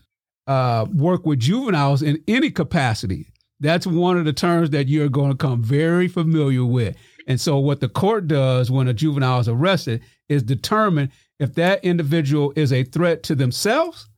uh, 0.47 0.87
work 0.93 1.27
with 1.27 1.41
juveniles 1.41 2.03
in 2.03 2.23
any 2.27 2.51
capacity, 2.51 3.29
that's 3.61 3.87
one 3.87 4.17
of 4.17 4.25
the 4.25 4.33
terms 4.33 4.71
that 4.71 4.89
you're 4.89 5.09
going 5.09 5.31
to 5.31 5.37
come 5.37 5.63
very 5.63 6.09
familiar 6.09 6.65
with. 6.65 6.97
And 7.29 7.41
so 7.41 7.59
what 7.59 7.81
the 7.81 7.89
court 7.89 8.27
does 8.27 8.71
when 8.71 8.89
a 8.89 8.95
juvenile 8.95 9.41
is 9.41 9.49
arrested 9.49 10.03
is 10.29 10.43
determine 10.43 11.13
if 11.39 11.55
that 11.55 11.85
individual 11.85 12.53
is 12.57 12.73
a 12.73 12.85
threat 12.85 13.23
to 13.25 13.35
themselves 13.35 14.09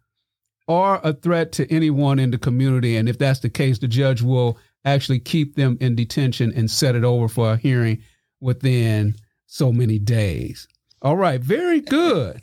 or 0.66 1.00
a 1.04 1.12
threat 1.12 1.52
to 1.52 1.70
anyone 1.72 2.18
in 2.18 2.30
the 2.30 2.38
community. 2.38 2.96
And 2.96 3.08
if 3.08 3.18
that's 3.18 3.40
the 3.40 3.50
case, 3.50 3.78
the 3.78 3.88
judge 3.88 4.22
will 4.22 4.58
actually 4.84 5.20
keep 5.20 5.56
them 5.56 5.76
in 5.80 5.94
detention 5.94 6.52
and 6.54 6.70
set 6.70 6.94
it 6.94 7.04
over 7.04 7.28
for 7.28 7.52
a 7.52 7.56
hearing 7.56 8.02
within 8.40 9.14
so 9.46 9.72
many 9.72 9.98
days. 9.98 10.66
All 11.02 11.16
right, 11.16 11.40
very 11.40 11.80
good. 11.80 12.40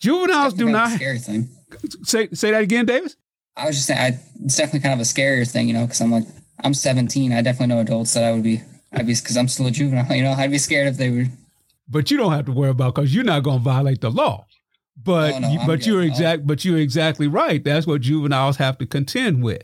Juveniles 0.00 0.54
do 0.54 0.68
not 0.68 0.90
scary 0.92 1.18
thing. 1.18 1.48
Say 2.02 2.28
say 2.32 2.50
that 2.50 2.62
again, 2.62 2.86
Davis. 2.86 3.16
I 3.56 3.66
was 3.66 3.76
just 3.76 3.86
saying, 3.86 4.00
I, 4.00 4.18
it's 4.44 4.56
definitely 4.56 4.80
kind 4.80 4.94
of 4.94 5.00
a 5.00 5.08
scarier 5.08 5.48
thing, 5.50 5.68
you 5.68 5.74
know, 5.74 5.84
because 5.84 6.00
I'm 6.00 6.10
like, 6.10 6.24
I'm 6.62 6.74
17. 6.74 7.32
I 7.32 7.42
definitely 7.42 7.74
know 7.74 7.80
adults 7.80 8.14
that 8.14 8.24
I 8.24 8.32
would 8.32 8.42
be, 8.42 8.62
I'd 8.92 9.06
be, 9.06 9.14
because 9.14 9.36
I'm 9.36 9.48
still 9.48 9.66
a 9.66 9.70
juvenile, 9.70 10.06
you 10.14 10.22
know, 10.22 10.32
I'd 10.32 10.50
be 10.50 10.58
scared 10.58 10.88
if 10.88 10.96
they 10.96 11.10
were. 11.10 11.24
But 11.88 12.10
you 12.10 12.16
don't 12.16 12.32
have 12.32 12.46
to 12.46 12.52
worry 12.52 12.70
about 12.70 12.94
because 12.94 13.14
you're 13.14 13.24
not 13.24 13.42
going 13.42 13.58
to 13.58 13.64
violate 13.64 14.00
the 14.00 14.10
law. 14.10 14.46
But 15.02 15.34
Oh, 15.34 15.38
no, 15.40 15.52
you, 15.52 15.60
but 15.66 15.86
you're 15.86 16.02
exact 16.02 16.46
but 16.46 16.64
you're 16.64 16.78
exactly 16.78 17.26
right. 17.26 17.62
That's 17.64 17.86
what 17.86 18.02
juveniles 18.02 18.58
have 18.58 18.78
to 18.78 18.86
contend 18.86 19.42
with. 19.42 19.62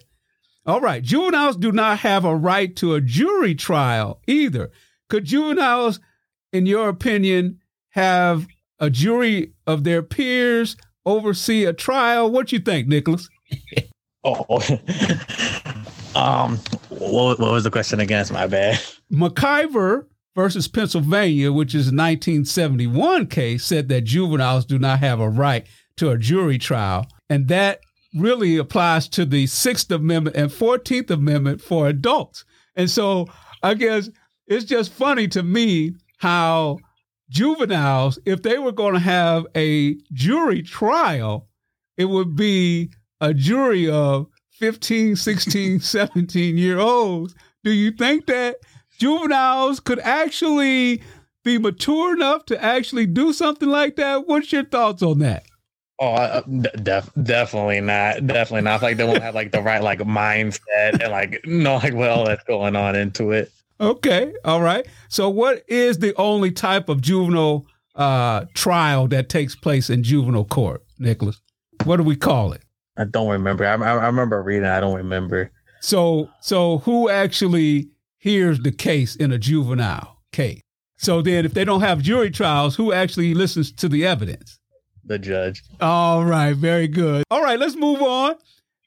All 0.64 0.80
right, 0.80 1.02
juveniles 1.02 1.56
do 1.56 1.70
not 1.70 2.00
have 2.00 2.24
a 2.24 2.34
right 2.34 2.74
to 2.76 2.94
a 2.94 3.00
jury 3.00 3.54
trial 3.54 4.20
either. 4.26 4.70
Could 5.08 5.24
juveniles, 5.24 6.00
in 6.52 6.66
your 6.66 6.88
opinion, 6.88 7.60
have 7.90 8.48
a 8.80 8.90
jury 8.90 9.52
of 9.66 9.84
their 9.84 10.02
peers 10.02 10.76
oversee 11.06 11.64
a 11.64 11.72
trial? 11.72 12.30
What 12.30 12.52
you 12.52 12.58
think, 12.58 12.88
Nikolas? 12.88 13.30
Oh, 14.28 14.44
um, 16.16 16.58
what, 16.88 17.38
what 17.38 17.52
was 17.52 17.62
the 17.62 17.70
question 17.70 18.00
again? 18.00 18.22
It's 18.22 18.32
my 18.32 18.48
bad. 18.48 18.80
McKeiver 19.12 20.06
versus 20.34 20.66
Pennsylvania, 20.66 21.52
which 21.52 21.76
is 21.76 21.86
a 21.86 21.94
1971 21.94 23.28
case, 23.28 23.64
said 23.64 23.88
that 23.88 24.00
juveniles 24.00 24.64
do 24.64 24.80
not 24.80 24.98
have 24.98 25.20
a 25.20 25.28
right 25.28 25.64
to 25.98 26.10
a 26.10 26.18
jury 26.18 26.58
trial. 26.58 27.06
And 27.30 27.46
that 27.46 27.80
really 28.16 28.56
applies 28.56 29.08
to 29.10 29.24
the 29.24 29.46
Sixth 29.46 29.92
Amendment 29.92 30.34
and 30.34 30.50
14th 30.50 31.10
Amendment 31.10 31.60
for 31.60 31.86
adults. 31.86 32.44
And 32.74 32.90
so 32.90 33.28
I 33.62 33.74
guess 33.74 34.10
it's 34.46 34.64
just 34.64 34.92
funny 34.92 35.28
to 35.28 35.42
me 35.42 35.94
how 36.18 36.78
juveniles, 37.28 38.18
if 38.24 38.42
they 38.42 38.58
were 38.58 38.72
going 38.72 38.94
to 38.94 39.00
have 39.00 39.46
a 39.56 39.96
jury 40.12 40.62
trial, 40.62 41.48
it 41.96 42.06
would 42.06 42.36
be 42.36 42.90
a 43.20 43.32
jury 43.34 43.88
of 43.88 44.26
15, 44.52 45.16
16, 45.16 45.80
17 45.80 46.58
year 46.58 46.78
olds. 46.78 47.34
Do 47.64 47.72
you 47.72 47.90
think 47.90 48.26
that 48.26 48.56
juveniles 48.98 49.80
could 49.80 49.98
actually 50.00 51.02
be 51.44 51.58
mature 51.58 52.14
enough 52.14 52.44
to 52.46 52.62
actually 52.62 53.06
do 53.06 53.32
something 53.32 53.68
like 53.68 53.96
that? 53.96 54.26
What's 54.26 54.52
your 54.52 54.64
thoughts 54.64 55.02
on 55.02 55.20
that? 55.20 55.44
Oh, 55.98 56.12
uh, 56.12 56.42
def- 56.42 57.12
definitely 57.22 57.80
not. 57.80 58.26
Definitely 58.26 58.62
not. 58.62 58.82
Like 58.82 58.98
they 58.98 59.04
won't 59.04 59.22
have 59.22 59.34
like 59.34 59.50
the 59.50 59.62
right 59.62 59.82
like 59.82 60.00
mindset 60.00 61.00
and 61.02 61.10
like 61.10 61.40
know 61.46 61.76
like 61.76 61.94
what 61.94 62.10
all 62.10 62.26
that's 62.26 62.44
going 62.44 62.76
on 62.76 62.94
into 62.96 63.30
it. 63.32 63.50
Okay, 63.80 64.32
all 64.44 64.62
right. 64.62 64.86
So, 65.08 65.28
what 65.28 65.62
is 65.68 65.98
the 65.98 66.14
only 66.16 66.50
type 66.50 66.88
of 66.88 67.00
juvenile 67.00 67.66
uh, 67.94 68.46
trial 68.54 69.06
that 69.08 69.28
takes 69.28 69.54
place 69.54 69.90
in 69.90 70.02
juvenile 70.02 70.44
court, 70.44 70.84
Nikolas? 70.98 71.40
What 71.84 71.98
do 71.98 72.02
we 72.02 72.16
call 72.16 72.52
it? 72.52 72.62
I 72.96 73.04
don't 73.04 73.28
remember. 73.28 73.66
I, 73.66 73.74
I, 73.74 73.96
I 73.96 74.06
remember 74.06 74.42
reading. 74.42 74.64
I 74.64 74.80
don't 74.80 74.96
remember. 74.96 75.50
So, 75.80 76.30
so 76.40 76.78
who 76.78 77.10
actually 77.10 77.90
hears 78.18 78.60
the 78.60 78.72
case 78.72 79.14
in 79.14 79.30
a 79.30 79.38
juvenile 79.38 80.22
case? 80.32 80.62
So 80.96 81.20
then, 81.20 81.44
if 81.44 81.52
they 81.52 81.64
don't 81.64 81.82
have 81.82 82.00
jury 82.00 82.30
trials, 82.30 82.76
who 82.76 82.92
actually 82.92 83.34
listens 83.34 83.70
to 83.72 83.88
the 83.88 84.06
evidence? 84.06 84.58
The 85.04 85.18
judge. 85.18 85.62
All 85.80 86.24
right, 86.24 86.56
very 86.56 86.88
good. 86.88 87.24
All 87.30 87.42
right, 87.42 87.58
let's 87.58 87.76
move 87.76 88.00
on. 88.00 88.30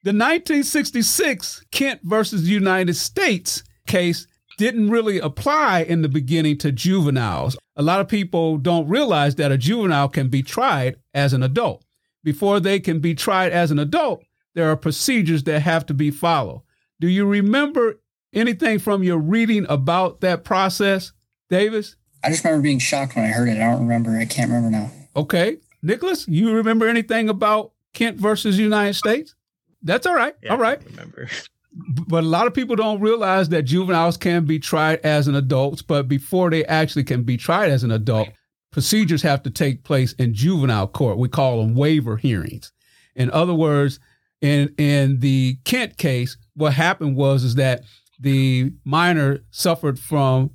The 0.04 0.12
1966 0.12 1.66
Kent 1.72 2.02
versus 2.04 2.50
United 2.50 2.96
States 2.96 3.64
case 3.86 4.26
didn't 4.60 4.90
really 4.90 5.20
apply 5.20 5.84
in 5.84 6.02
the 6.02 6.10
beginning 6.10 6.58
to 6.58 6.70
juveniles. 6.70 7.58
A 7.78 7.82
lot 7.82 8.02
of 8.02 8.10
people 8.10 8.58
don't 8.58 8.90
realize 8.90 9.36
that 9.36 9.54
a 9.54 9.58
juvenile 9.58 10.10
can 10.10 10.28
be 10.28 10.44
tried 10.44 10.98
as 11.14 11.32
an 11.32 11.42
adult. 11.42 11.86
Before 12.26 12.60
they 12.60 12.82
can 12.82 13.00
be 13.00 13.16
tried 13.16 13.54
as 13.54 13.72
an 13.72 13.80
adult, 13.80 14.22
there 14.56 14.70
are 14.70 14.76
procedures 14.76 15.46
that 15.46 15.62
have 15.62 15.86
to 15.86 15.94
be 15.94 16.12
followed. 16.12 16.64
Do 17.00 17.08
you 17.08 17.26
remember 17.26 18.02
anything 18.34 18.80
from 18.80 19.02
your 19.02 19.18
reading 19.18 19.66
about 19.70 20.20
that 20.20 20.44
process, 20.44 21.14
Davis? 21.50 21.96
I 22.22 22.30
just 22.30 22.44
remember 22.44 22.64
being 22.64 22.80
shocked 22.80 23.16
when 23.16 23.24
I 23.24 23.30
heard 23.30 23.48
it. 23.48 23.56
I 23.56 23.72
don't 23.72 23.88
remember. 23.88 24.18
I 24.18 24.26
can't 24.26 24.52
remember 24.52 24.72
now. 24.78 24.92
Okay. 25.16 25.60
Nikolas, 25.82 26.28
you 26.28 26.52
remember 26.52 26.86
anything 26.86 27.30
about 27.30 27.72
Kent 27.94 28.18
versus 28.18 28.60
United 28.60 28.96
States? 28.96 29.36
That's 29.82 30.06
all 30.06 30.16
right. 30.16 30.36
Yeah, 30.44 30.52
all 30.52 30.58
right. 30.58 30.82
I 30.82 30.90
remember. 30.90 31.30
But 31.72 32.24
a 32.24 32.28
lot 32.28 32.48
of 32.48 32.54
people 32.54 32.76
don't 32.76 33.00
realize 33.00 33.50
that 33.50 33.64
juveniles 33.64 34.18
can 34.18 34.46
be 34.46 34.60
tried 34.60 35.00
as 35.00 35.28
an 35.28 35.36
adult, 35.36 35.86
but 35.88 36.08
before 36.08 36.50
they 36.50 36.66
actually 36.66 37.04
can 37.04 37.24
be 37.24 37.38
tried 37.38 37.70
as 37.70 37.84
an 37.84 37.92
adult, 37.92 38.30
procedures 38.72 39.22
have 39.22 39.44
to 39.44 39.52
take 39.52 39.84
place 39.84 40.14
in 40.14 40.34
juvenile 40.34 40.88
court. 40.88 41.18
We 41.18 41.30
call 41.30 41.62
them 41.62 41.76
waiver 41.76 42.18
hearings. 42.18 42.72
In 43.16 43.30
other 43.32 43.54
words, 43.54 44.00
in 44.42 44.74
in 44.78 45.20
the 45.20 45.58
Kent 45.64 45.98
case, 45.98 46.38
what 46.56 46.74
happened 46.74 47.16
was 47.16 47.44
is 47.44 47.56
that 47.56 47.84
the 48.20 48.72
minor 48.84 49.40
suffered 49.52 50.00
from 50.00 50.52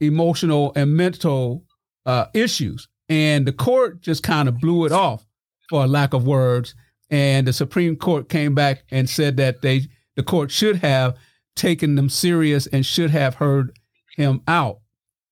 emotional 0.00 0.72
and 0.76 0.96
mental 0.96 1.64
uh, 2.06 2.26
issues, 2.34 2.88
and 3.08 3.46
the 3.46 3.52
court 3.52 4.00
just 4.02 4.22
kind 4.22 4.48
of 4.48 4.58
blew 4.58 4.84
it 4.84 4.92
off, 4.92 5.26
for 5.70 5.84
a 5.84 5.88
lack 5.88 6.12
of 6.12 6.26
words. 6.26 6.74
And 7.08 7.46
the 7.46 7.52
Supreme 7.52 7.96
Court 7.96 8.28
came 8.28 8.54
back 8.54 8.84
and 8.90 9.08
said 9.08 9.36
that 9.38 9.62
they 9.62 9.88
the 10.16 10.22
court 10.22 10.50
should 10.50 10.76
have 10.76 11.16
taken 11.56 11.94
them 11.94 12.08
serious 12.08 12.66
and 12.66 12.84
should 12.86 13.10
have 13.10 13.34
heard 13.36 13.78
him 14.16 14.42
out, 14.46 14.78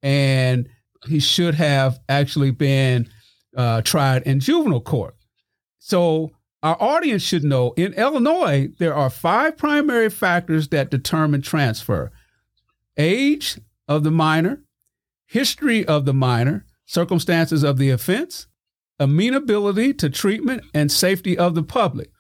and 0.03 0.69
he 1.07 1.21
should 1.21 1.55
have 1.55 1.99
actually 2.09 2.51
been 2.51 3.09
uh, 3.57 3.83
tried 3.83 4.23
in 4.23 4.41
juvenile 4.41 4.81
court. 4.81 5.15
So 5.79 6.31
our 6.63 6.77
audience 6.81 7.23
should 7.23 7.45
know 7.45 7.73
in 7.77 7.93
Illinois 7.95 8.69
there 8.79 8.95
are 8.95 9.11
five 9.11 9.57
primary 9.57 10.11
factors 10.11 10.69
that 10.69 10.91
determine 10.91 11.43
transfer: 11.43 12.11
age 12.97 13.59
of 13.87 14.05
the 14.05 14.11
minor, 14.11 14.63
history 15.27 15.87
of 15.87 16.05
the 16.05 16.15
minor, 16.15 16.67
circumstances 16.85 17.63
of 17.63 17.79
the 17.79 17.91
offense, 17.91 18.47
amenability 18.99 19.95
to 19.95 20.11
treatment, 20.11 20.65
and 20.75 20.91
safety 20.91 21.39
of 21.39 21.55
the 21.55 21.63
public. 21.63 22.11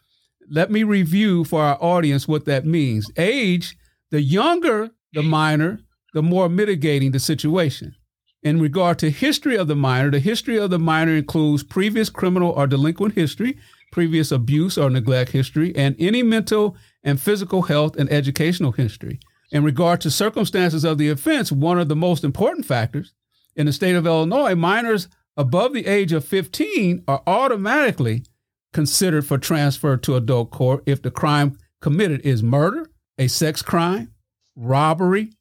Let 0.50 0.70
me 0.70 0.82
review 0.82 1.44
for 1.44 1.62
our 1.62 1.78
audience 1.80 2.26
what 2.26 2.44
that 2.46 2.64
means. 2.64 3.10
Age, 3.16 3.76
the 4.10 4.22
younger 4.22 4.90
the 5.12 5.22
minor, 5.22 5.80
the 6.14 6.22
more 6.22 6.48
mitigating 6.48 7.12
the 7.12 7.18
situation. 7.18 7.94
In 8.42 8.60
regard 8.60 8.98
to 9.00 9.10
history 9.10 9.56
of 9.56 9.68
the 9.68 9.76
minor, 9.76 10.10
the 10.10 10.20
history 10.20 10.58
of 10.58 10.70
the 10.70 10.78
minor 10.78 11.16
includes 11.16 11.62
previous 11.62 12.08
criminal 12.08 12.50
or 12.52 12.66
delinquent 12.66 13.14
history, 13.14 13.58
previous 13.90 14.30
abuse 14.30 14.78
or 14.78 14.90
neglect 14.90 15.32
history, 15.32 15.74
and 15.74 15.96
any 15.98 16.22
mental 16.22 16.76
and 17.02 17.20
physical 17.20 17.62
health 17.62 17.96
and 17.96 18.10
educational 18.12 18.72
history. 18.72 19.18
In 19.50 19.64
regard 19.64 20.00
to 20.02 20.10
circumstances 20.10 20.84
of 20.84 20.98
the 20.98 21.08
offense, 21.08 21.50
one 21.50 21.78
of 21.78 21.88
the 21.88 21.96
most 21.96 22.22
important 22.22 22.66
factors 22.66 23.12
in 23.56 23.66
the 23.66 23.72
state 23.72 23.96
of 23.96 24.06
Illinois, 24.06 24.54
minors 24.54 25.08
above 25.36 25.72
the 25.72 25.86
age 25.86 26.12
of 26.12 26.24
15 26.24 27.02
are 27.08 27.22
automatically 27.26 28.24
considered 28.72 29.26
for 29.26 29.38
transfer 29.38 29.96
to 29.96 30.16
adult 30.16 30.50
court 30.50 30.82
if 30.86 31.02
the 31.02 31.10
crime 31.10 31.58
committed 31.80 32.20
is 32.22 32.42
murder, 32.42 32.90
a 33.18 33.28
sex 33.28 33.62
crime, 33.62 34.12
robbery, 34.56 35.32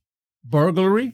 burglary, 0.43 1.13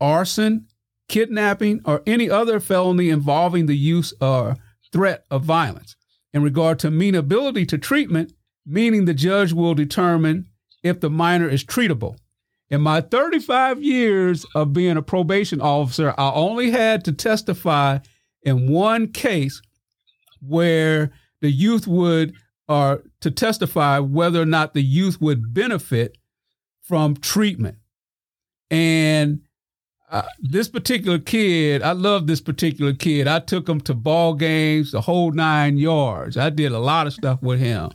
arson, 0.00 0.66
kidnapping, 1.08 1.80
or 1.84 2.02
any 2.06 2.30
other 2.30 2.60
felony 2.60 3.10
involving 3.10 3.66
the 3.66 3.76
use 3.76 4.12
or 4.20 4.56
threat 4.92 5.24
of 5.30 5.44
violence. 5.44 5.96
In 6.32 6.42
regard 6.42 6.78
to 6.80 6.88
amenability 6.88 7.66
to 7.66 7.78
treatment, 7.78 8.32
meaning 8.66 9.04
the 9.04 9.14
judge 9.14 9.52
will 9.52 9.74
determine 9.74 10.46
if 10.82 11.00
the 11.00 11.10
minor 11.10 11.48
is 11.48 11.64
treatable. 11.64 12.16
In 12.70 12.80
my 12.80 13.00
35 13.00 13.82
years 13.82 14.44
of 14.54 14.72
being 14.72 14.96
a 14.96 15.02
probation 15.02 15.60
officer, 15.60 16.14
I 16.16 16.32
only 16.32 16.70
had 16.70 17.04
to 17.04 17.12
testify 17.12 17.98
in 18.42 18.70
one 18.70 19.12
case 19.12 19.60
where 20.40 21.12
the 21.44 21.50
youth 21.50 21.86
would 21.86 22.34
or 22.68 23.02
to 23.20 23.30
testify 23.30 23.98
whether 23.98 24.40
or 24.40 24.46
not 24.46 24.72
the 24.72 24.82
youth 24.82 25.20
would 25.20 25.52
benefit 25.52 26.16
from 26.80 27.14
treatment. 27.14 27.76
And 28.70 29.42
uh, 30.10 30.22
this 30.40 30.68
particular 30.68 31.18
kid, 31.18 31.82
I 31.82 31.92
love 31.92 32.26
this 32.26 32.40
particular 32.40 32.94
kid. 32.94 33.28
I 33.28 33.40
took 33.40 33.68
him 33.68 33.82
to 33.82 33.92
ball 33.92 34.32
games, 34.32 34.92
the 34.92 35.02
whole 35.02 35.32
nine 35.32 35.76
yards. 35.76 36.38
I 36.38 36.48
did 36.48 36.72
a 36.72 36.78
lot 36.78 37.06
of 37.06 37.12
stuff 37.12 37.42
with 37.42 37.60
him. 37.60 37.90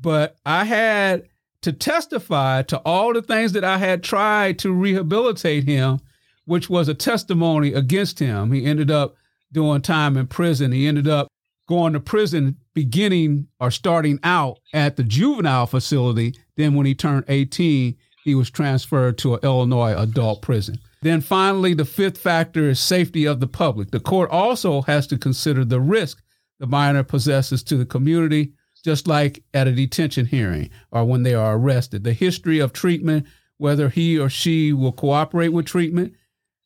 But 0.00 0.36
I 0.46 0.62
had 0.62 1.24
to 1.62 1.72
testify 1.72 2.62
to 2.62 2.78
all 2.84 3.12
the 3.12 3.22
things 3.22 3.50
that 3.54 3.64
I 3.64 3.78
had 3.78 4.04
tried 4.04 4.60
to 4.60 4.72
rehabilitate 4.72 5.64
him, 5.64 5.98
which 6.44 6.70
was 6.70 6.88
a 6.88 6.94
testimony 6.94 7.72
against 7.72 8.20
him. 8.20 8.52
He 8.52 8.64
ended 8.64 8.92
up 8.92 9.16
doing 9.50 9.82
time 9.82 10.16
in 10.16 10.28
prison. 10.28 10.70
He 10.70 10.86
ended 10.86 11.08
up 11.08 11.26
going 11.66 11.92
to 11.92 12.00
prison 12.00 12.56
beginning 12.74 13.48
or 13.60 13.70
starting 13.70 14.18
out 14.22 14.58
at 14.72 14.96
the 14.96 15.02
juvenile 15.02 15.66
facility. 15.66 16.34
Then, 16.56 16.74
when 16.74 16.86
he 16.86 16.94
turned 16.94 17.24
18, 17.28 17.96
he 18.24 18.34
was 18.34 18.50
transferred 18.50 19.18
to 19.18 19.34
an 19.34 19.40
Illinois 19.42 19.96
adult 19.96 20.42
prison. 20.42 20.78
Then, 21.02 21.20
finally, 21.20 21.74
the 21.74 21.84
fifth 21.84 22.18
factor 22.18 22.68
is 22.68 22.80
safety 22.80 23.24
of 23.24 23.40
the 23.40 23.46
public. 23.46 23.90
The 23.90 24.00
court 24.00 24.30
also 24.30 24.82
has 24.82 25.06
to 25.08 25.18
consider 25.18 25.64
the 25.64 25.80
risk 25.80 26.22
the 26.58 26.66
minor 26.66 27.02
possesses 27.02 27.62
to 27.64 27.76
the 27.76 27.86
community, 27.86 28.52
just 28.84 29.06
like 29.06 29.42
at 29.52 29.68
a 29.68 29.72
detention 29.72 30.26
hearing 30.26 30.70
or 30.90 31.04
when 31.04 31.22
they 31.22 31.34
are 31.34 31.56
arrested. 31.56 32.04
The 32.04 32.12
history 32.12 32.58
of 32.58 32.72
treatment, 32.72 33.26
whether 33.58 33.88
he 33.88 34.18
or 34.18 34.28
she 34.28 34.72
will 34.72 34.92
cooperate 34.92 35.50
with 35.50 35.66
treatment, 35.66 36.14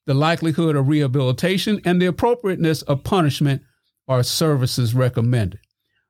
the 0.06 0.14
likelihood 0.14 0.76
of 0.76 0.88
rehabilitation, 0.88 1.80
and 1.84 2.00
the 2.00 2.06
appropriateness 2.06 2.82
of 2.82 3.04
punishment 3.04 3.62
or 4.10 4.24
services 4.24 4.92
recommended. 4.92 5.60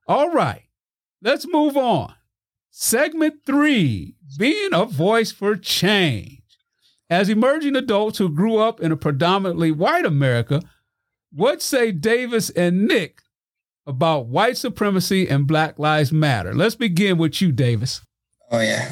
All 0.09 0.31
right, 0.31 0.63
let's 1.23 1.47
move 1.47 1.77
on. 1.77 2.15
Segment 2.71 3.35
three 3.45 4.17
being 4.39 4.71
a 4.73 4.87
voice 4.87 5.31
for 5.31 5.55
change. 5.55 6.41
As 7.11 7.29
emerging 7.29 7.77
adults 7.77 8.17
who 8.17 8.31
grew 8.31 8.57
up 8.57 8.81
in 8.81 8.91
a 8.91 8.97
predominantly 8.97 9.71
white 9.71 10.07
America, 10.07 10.63
what 11.31 11.61
say 11.61 11.93
Davis 11.93 12.49
and 12.51 12.87
Nick 12.87 13.21
about 13.87 14.27
white 14.29 14.57
supremacy 14.57 15.29
and 15.29 15.47
Black 15.47 15.79
Lives 15.79 16.11
Matter? 16.11 16.55
Let's 16.55 16.77
begin 16.77 17.19
with 17.19 17.43
you, 17.43 17.53
Davis. 17.53 18.01
Oh 18.51 18.61
yeah, 18.61 18.89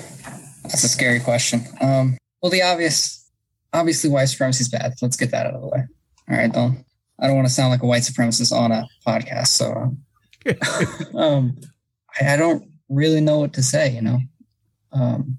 that's 0.64 0.84
a 0.84 0.88
scary 0.88 1.20
question. 1.20 1.62
Um, 1.80 2.18
well, 2.42 2.50
the 2.50 2.62
obvious 2.62 3.26
obviously 3.72 4.10
white 4.10 4.26
supremacy 4.26 4.62
is 4.62 4.68
bad. 4.68 4.92
Let's 5.00 5.16
get 5.16 5.30
that 5.30 5.46
out 5.46 5.54
of 5.54 5.62
the 5.62 5.68
way. 5.68 5.84
All 6.28 6.36
right, 6.36 6.52
don't 6.52 6.84
I 7.20 7.26
don't 7.26 7.36
want 7.36 7.48
to 7.48 7.52
sound 7.52 7.70
like 7.70 7.82
a 7.82 7.86
white 7.86 8.02
supremacist 8.02 8.52
on 8.52 8.70
a 8.72 8.86
podcast, 9.06 9.48
so 9.48 9.72
um, 9.72 9.98
um 11.20 11.56
I, 12.20 12.34
I, 12.34 12.36
don't 12.36 12.70
really 12.88 13.20
know 13.20 13.38
what 13.38 13.52
to 13.54 13.62
say. 13.62 13.92
You 13.94 14.02
know, 14.02 14.18
um, 14.92 15.38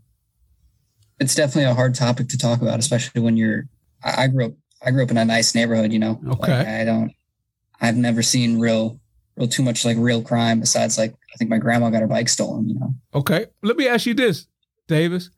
it's 1.20 1.36
definitely 1.36 1.72
a 1.72 1.74
hard 1.74 1.96
topic 1.96 2.28
to 2.30 2.38
talk 2.38 2.62
about, 2.62 2.80
especially 2.80 3.22
when 3.22 3.38
you're. 3.38 3.66
I, 4.04 4.24
I 4.24 4.28
grew 4.28 4.48
up. 4.48 4.54
I 4.86 4.92
grew 4.92 5.04
up 5.04 5.12
in 5.12 5.18
a 5.18 5.26
nice 5.26 5.56
neighborhood. 5.56 5.94
You 5.94 6.00
know, 6.00 6.20
okay. 6.28 6.58
Like, 6.58 6.68
I 6.68 6.84
don't. 6.84 7.14
I've 7.82 7.98
never 7.98 8.22
seen 8.22 8.60
real, 8.60 9.00
real 9.38 9.48
too 9.48 9.64
much 9.64 9.86
like 9.86 9.98
real 9.98 10.22
crime 10.22 10.60
besides 10.60 10.98
like 10.98 11.14
I 11.14 11.38
think 11.38 11.50
my 11.50 11.60
grandma 11.60 11.90
got 11.90 12.02
her 12.02 12.08
bike 12.08 12.30
stolen. 12.30 12.68
You 12.68 12.80
know. 12.80 12.94
Okay, 13.14 13.46
let 13.64 13.78
me 13.78 13.88
ask 13.88 14.06
you 14.06 14.14
this, 14.14 14.48
Davis. 14.88 15.30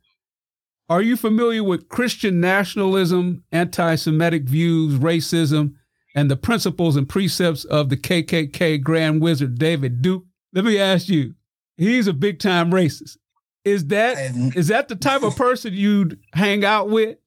Are 0.90 1.02
you 1.02 1.16
familiar 1.16 1.64
with 1.64 1.88
Christian 1.88 2.42
nationalism, 2.42 3.46
anti 3.54 3.96
Semitic 3.96 4.44
views, 4.44 5.00
racism, 5.00 5.76
and 6.16 6.30
the 6.30 6.38
principles 6.38 6.96
and 6.96 7.08
precepts 7.08 7.64
of 7.66 7.90
the 7.90 7.98
KKK 7.98 8.82
Grand 8.82 9.22
Wizard 9.22 9.58
David 9.58 10.02
Duke? 10.02 10.24
Let 10.54 10.66
me 10.66 10.78
ask 10.80 11.08
you, 11.08 11.34
he's 11.78 12.08
a 12.08 12.14
big 12.14 12.40
time 12.40 12.72
racist. 12.72 13.18
Is 13.64 13.86
that 13.88 14.18
is 14.56 14.70
that 14.70 14.88
the 14.88 14.96
type 14.96 15.22
of 15.24 15.36
person 15.36 15.74
you'd 15.74 16.20
hang 16.34 16.66
out 16.66 16.90
with? 16.90 17.18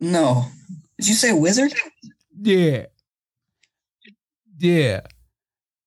No. 0.00 0.44
Did 0.98 1.08
you 1.08 1.14
say 1.14 1.32
wizard? 1.32 1.72
Yeah. 2.42 2.86
Yeah. 4.58 5.00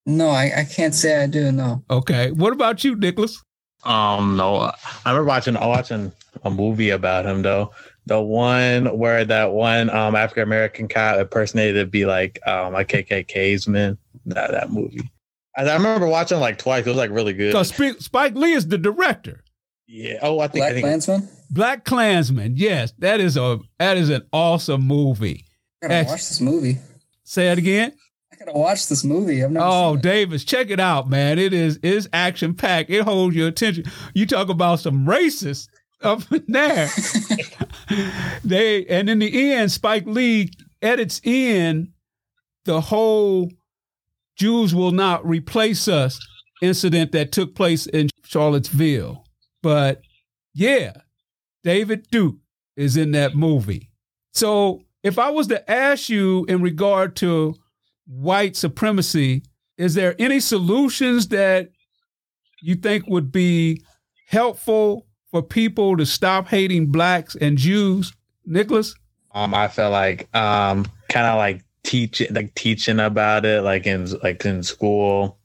No, 0.06 0.30
I, 0.30 0.52
I 0.58 0.63
can't 0.66 0.94
say 0.96 1.22
I 1.22 1.28
do. 1.28 1.52
No. 1.52 1.84
Okay. 1.89 2.32
What 2.32 2.52
about 2.52 2.84
you, 2.84 2.96
Nikolas? 2.96 3.44
Um, 3.84 4.36
no. 4.36 4.56
I 4.58 4.74
remember 5.06 5.26
watching 5.26 5.54
watching 5.54 6.12
a 6.44 6.50
movie 6.50 6.89
about 6.89 7.26
him 7.26 7.42
though. 7.44 7.72
The 8.06 8.22
one 8.22 8.98
where 8.98 9.24
that 9.24 9.52
one 9.52 9.89
um 9.89 10.16
African 10.16 10.44
American 10.44 10.88
cop 10.88 11.18
impersonated 11.18 11.86
to 11.86 11.89
be 11.89 12.06
like 12.06 12.39
um 12.46 12.76
a 12.76 12.84
KKK's 12.84 13.68
man. 13.68 13.98
That 14.26 14.52
that 14.52 14.72
movie. 14.72 15.10
I, 15.56 15.63
I 15.63 15.74
remember 15.76 16.08
watching 16.08 16.39
like 16.39 16.58
twice. 16.58 16.86
It 16.86 16.89
was 16.89 16.98
like 16.98 17.12
really 17.12 17.34
good. 17.34 17.52
Because 17.52 17.74
Spike 18.04 18.36
Lee 18.36 18.54
is 18.54 18.68
the 18.68 18.78
director. 18.78 19.44
Yeah. 19.88 20.20
Oh, 20.22 20.39
I 20.39 20.48
think 20.48 20.62
Black 20.63 20.70
I 20.70 20.74
think 20.74 20.86
Klansman. 20.86 21.30
Black 21.52 21.86
Klansman. 21.86 22.54
Yes, 22.58 22.94
that 23.00 23.20
is 23.20 23.38
a 23.38 23.60
that 23.80 23.98
is 23.98 24.10
an 24.10 24.24
awesome 24.34 24.82
movie. 24.86 25.46
I 25.84 25.88
gotta 25.88 26.10
watch 26.10 26.28
this 26.28 26.42
movie. 26.42 26.80
Say 27.24 27.52
it 27.52 27.58
again. 27.58 27.94
I 28.32 28.36
gotta 28.38 28.58
watch 28.58 28.88
this 28.88 29.04
movie. 29.04 29.44
I've 29.44 29.52
never. 29.52 29.66
Oh, 29.70 29.96
Davis, 29.96 30.44
check 30.44 30.70
it 30.72 30.80
out, 30.80 31.10
man! 31.10 31.38
It 31.38 31.54
is 31.54 31.78
is 31.78 32.10
action 32.12 32.56
packed. 32.56 32.89
It 32.89 33.04
holds 33.04 33.36
your 33.36 33.48
attention. 33.48 33.86
You 34.16 34.26
talk 34.26 34.50
about 34.50 34.80
some 34.80 35.06
racist 35.06 35.68
up 36.04 36.32
in 36.32 36.44
there. 36.48 36.89
they 38.44 38.86
and 38.86 39.10
in 39.10 39.20
the 39.20 39.54
end, 39.54 39.72
Spike 39.72 40.06
Lee 40.06 40.52
edits 40.82 41.22
in 41.24 41.94
the 42.66 42.82
whole 42.82 43.52
Jews 44.36 44.74
will 44.74 44.92
not 44.92 45.26
replace 45.26 45.88
us 45.88 46.20
incident 46.62 47.12
that 47.12 47.32
took 47.32 47.56
place 47.56 47.86
in 47.88 48.10
Charlottesville. 48.24 49.26
But 49.62 50.02
yeah, 50.54 50.94
David 51.63 52.08
Duke 52.10 52.38
is 52.76 52.98
in 52.98 53.12
that 53.12 53.36
movie. 53.36 53.89
So 54.34 54.82
if 55.04 55.20
I 55.20 55.30
was 55.30 55.48
to 55.48 55.70
ask 55.70 56.10
you 56.10 56.46
in 56.46 56.62
regard 56.62 57.16
to 57.18 57.56
white 58.08 58.56
supremacy, 58.56 59.44
is 59.78 59.94
there 59.94 60.16
any 60.20 60.39
solutions 60.39 61.28
that 61.30 61.70
you 62.62 62.76
think 62.76 63.06
would 63.08 63.32
be 63.32 63.82
helpful 64.28 65.06
for 65.34 65.41
people 65.41 65.98
to 65.98 66.06
stop 66.06 66.48
hating 66.48 66.86
blacks 66.86 67.36
and 67.36 67.58
Jews, 67.58 68.13
Nikolas? 68.46 68.93
Um, 69.32 69.56
I 69.56 69.67
felt 69.67 69.91
like 69.91 70.34
um, 70.36 70.86
kind 71.10 71.26
of 71.26 71.38
like 71.38 71.65
teaching, 71.82 72.32
like 72.36 72.54
teaching 72.54 73.00
about 73.00 73.43
it, 73.43 73.63
like 73.63 73.88
in 73.88 74.08
like 74.22 74.46
in 74.46 74.62
school, 74.62 75.39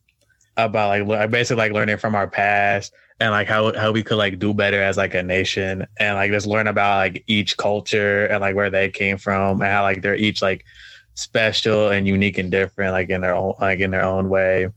about 0.59 1.09
like 1.09 1.31
basically 1.31 1.57
like 1.57 1.73
learning 1.73 1.97
from 1.97 2.15
our 2.15 2.29
past 2.29 2.93
and 3.19 3.31
like 3.31 3.49
how 3.49 3.73
how 3.79 3.91
we 3.91 4.03
could 4.03 4.19
like 4.19 4.39
do 4.39 4.53
better 4.53 4.83
as 4.83 4.99
like 4.99 5.15
a 5.15 5.23
nation 5.23 5.87
and 5.99 6.17
like 6.17 6.31
just 6.31 6.47
learn 6.47 6.67
about 6.67 6.99
like 6.99 7.25
each 7.27 7.57
culture 7.57 8.27
and 8.27 8.43
like 8.43 8.55
where 8.55 8.69
they 8.69 8.91
came 8.91 9.17
from 9.17 9.63
and 9.63 9.71
how 9.71 9.83
like 9.83 10.03
they're 10.03 10.15
each 10.15 10.43
like 10.43 10.67
special 11.15 11.89
and 11.89 12.07
unique 12.07 12.37
and 12.37 12.51
different 12.51 12.93
like 12.93 13.09
in 13.09 13.23
their 13.23 13.35
own 13.35 13.55
like 13.59 13.81
in 13.81 13.93
their 13.93 14.05
own 14.05 14.29
way. 14.29 14.69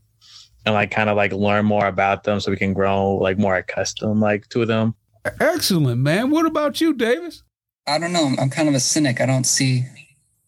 And 0.64 0.74
like 0.74 0.90
kind 0.90 1.10
of 1.10 1.18
like 1.18 1.32
learn 1.32 1.66
more 1.66 1.86
about 1.86 2.24
them 2.24 2.40
so 2.40 2.50
we 2.50 2.56
can 2.56 2.72
grow 2.72 3.16
like 3.16 3.36
more 3.36 3.56
accustomed 3.56 4.20
like 4.20 4.48
to 4.50 4.64
them 4.64 4.94
Excellent, 5.40 6.00
man. 6.00 6.30
What 6.30 6.46
about 6.46 6.80
you, 6.80 6.94
Davis? 6.94 7.42
I 7.86 7.98
don't 7.98 8.12
know. 8.12 8.34
I'm 8.38 8.50
kind 8.50 8.68
of 8.68 8.74
a 8.74 8.80
cynic. 8.80 9.20
I 9.20 9.26
don't 9.26 9.44
see. 9.44 9.84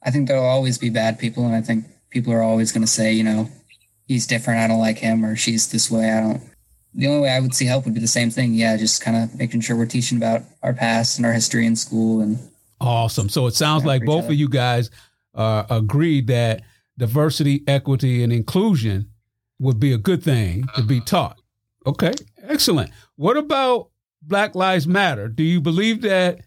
I 0.02 0.10
think 0.10 0.28
there'll 0.28 0.44
always 0.44 0.78
be 0.78 0.90
bad 0.90 1.18
people, 1.18 1.46
and 1.46 1.54
I 1.54 1.62
think 1.62 1.87
people 2.10 2.32
are 2.32 2.42
always 2.42 2.72
going 2.72 2.82
to 2.82 2.90
say, 2.90 3.12
you 3.12 3.24
know, 3.24 3.48
he's 4.06 4.26
different. 4.26 4.60
I 4.60 4.68
don't 4.68 4.80
like 4.80 4.98
him, 4.98 5.24
or 5.24 5.37
she's 5.37 5.70
this 5.70 5.90
way. 5.90 6.10
I 6.10 6.20
don't. 6.20 6.42
The 6.94 7.08
only 7.08 7.22
way 7.22 7.30
I 7.30 7.40
would 7.40 7.54
see 7.54 7.66
help 7.66 7.84
would 7.84 7.94
be 7.94 8.00
the 8.00 8.06
same 8.06 8.30
thing. 8.30 8.54
Yeah, 8.54 8.76
just 8.76 9.02
kind 9.02 9.16
of 9.16 9.37
making 9.37 9.62
sure 9.62 9.76
we're 9.76 9.87
teaching 9.87 10.18
about 10.18 10.42
our 10.62 10.72
past 10.72 11.18
and 11.18 11.26
our 11.26 11.32
history 11.32 11.66
in 11.66 11.74
school. 11.74 12.20
And 12.20 12.38
awesome. 12.80 13.28
So 13.28 13.46
it 13.46 13.54
sounds 13.54 13.84
like 13.84 14.04
both 14.04 14.26
of 14.26 14.34
you 14.34 14.48
guys 14.48 14.90
uh, 15.34 15.64
agreed 15.70 16.28
that 16.28 16.62
diversity, 16.96 17.64
equity, 17.66 18.22
and 18.22 18.32
inclusion 18.32 19.10
would 19.58 19.80
be 19.80 19.92
a 19.92 19.98
good 19.98 20.22
thing 20.22 20.66
to 20.76 20.82
be 20.82 21.00
taught. 21.00 21.40
Okay, 21.87 22.12
excellent. 22.42 22.90
What 23.16 23.37
about 23.37 23.88
Black 24.26 24.54
Lives 24.54 24.87
Matter. 24.87 25.28
Do 25.28 25.42
you 25.42 25.60
believe 25.60 26.02
that 26.02 26.40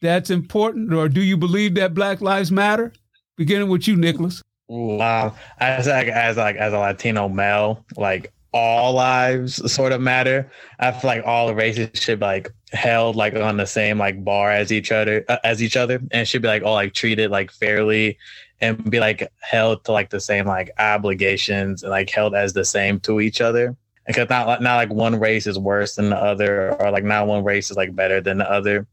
that's 0.00 0.30
important, 0.30 0.92
or 0.92 1.08
do 1.08 1.22
you 1.22 1.36
believe 1.36 1.74
that 1.76 1.94
Black 1.94 2.20
Lives 2.20 2.50
Matter? 2.50 2.92
Beginning 3.36 3.68
with 3.68 3.88
you, 3.88 3.96
Nikolas. 3.96 4.42
Wow, 4.68 5.34
as 5.58 5.86
like 5.86 6.08
as 6.08 6.36
like 6.36 6.56
as 6.56 6.72
a 6.72 6.78
Latino 6.78 7.28
male, 7.28 7.84
like 7.96 8.32
all 8.52 8.92
lives 8.92 9.72
sort 9.72 9.92
of 9.92 10.00
matter. 10.00 10.50
I 10.78 10.92
feel 10.92 11.08
like 11.08 11.26
all 11.26 11.52
races 11.54 11.90
should 11.94 12.20
like 12.20 12.50
held 12.72 13.16
like 13.16 13.34
on 13.34 13.56
the 13.56 13.66
same 13.66 13.98
like 13.98 14.24
bar 14.24 14.50
as 14.50 14.72
each 14.72 14.92
other 14.92 15.24
uh, 15.28 15.38
as 15.44 15.62
each 15.62 15.76
other, 15.76 16.00
and 16.12 16.26
should 16.26 16.42
be 16.42 16.48
like 16.48 16.62
all 16.62 16.74
like 16.74 16.94
treated 16.94 17.30
like 17.30 17.50
fairly 17.50 18.16
and 18.60 18.90
be 18.90 19.00
like 19.00 19.30
held 19.40 19.84
to 19.84 19.92
like 19.92 20.10
the 20.10 20.20
same 20.20 20.46
like 20.46 20.70
obligations 20.78 21.82
and 21.82 21.90
like 21.90 22.08
held 22.08 22.34
as 22.34 22.52
the 22.52 22.64
same 22.64 23.00
to 23.00 23.20
each 23.20 23.40
other 23.40 23.76
because 24.06 24.28
not 24.28 24.46
like 24.46 24.60
not 24.60 24.76
like 24.76 24.90
one 24.90 25.18
race 25.18 25.46
is 25.46 25.58
worse 25.58 25.96
than 25.96 26.10
the 26.10 26.16
other 26.16 26.74
or 26.80 26.90
like 26.90 27.04
not 27.04 27.26
one 27.26 27.44
race 27.44 27.70
is 27.70 27.76
like 27.76 27.94
better 27.94 28.20
than 28.20 28.38
the 28.38 28.50
other 28.50 28.86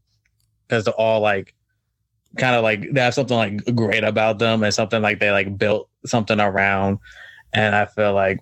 because 0.66 0.84
they're 0.84 0.94
all 0.94 1.20
like 1.20 1.54
kind 2.38 2.56
of 2.56 2.62
like 2.62 2.92
they 2.92 3.00
have 3.00 3.14
something 3.14 3.36
like 3.36 3.74
great 3.74 4.04
about 4.04 4.38
them 4.38 4.62
and 4.62 4.72
something 4.72 5.02
like 5.02 5.18
they 5.18 5.30
like 5.30 5.58
built 5.58 5.88
something 6.06 6.40
around 6.40 6.98
and 7.52 7.74
i 7.74 7.84
feel 7.84 8.14
like 8.14 8.40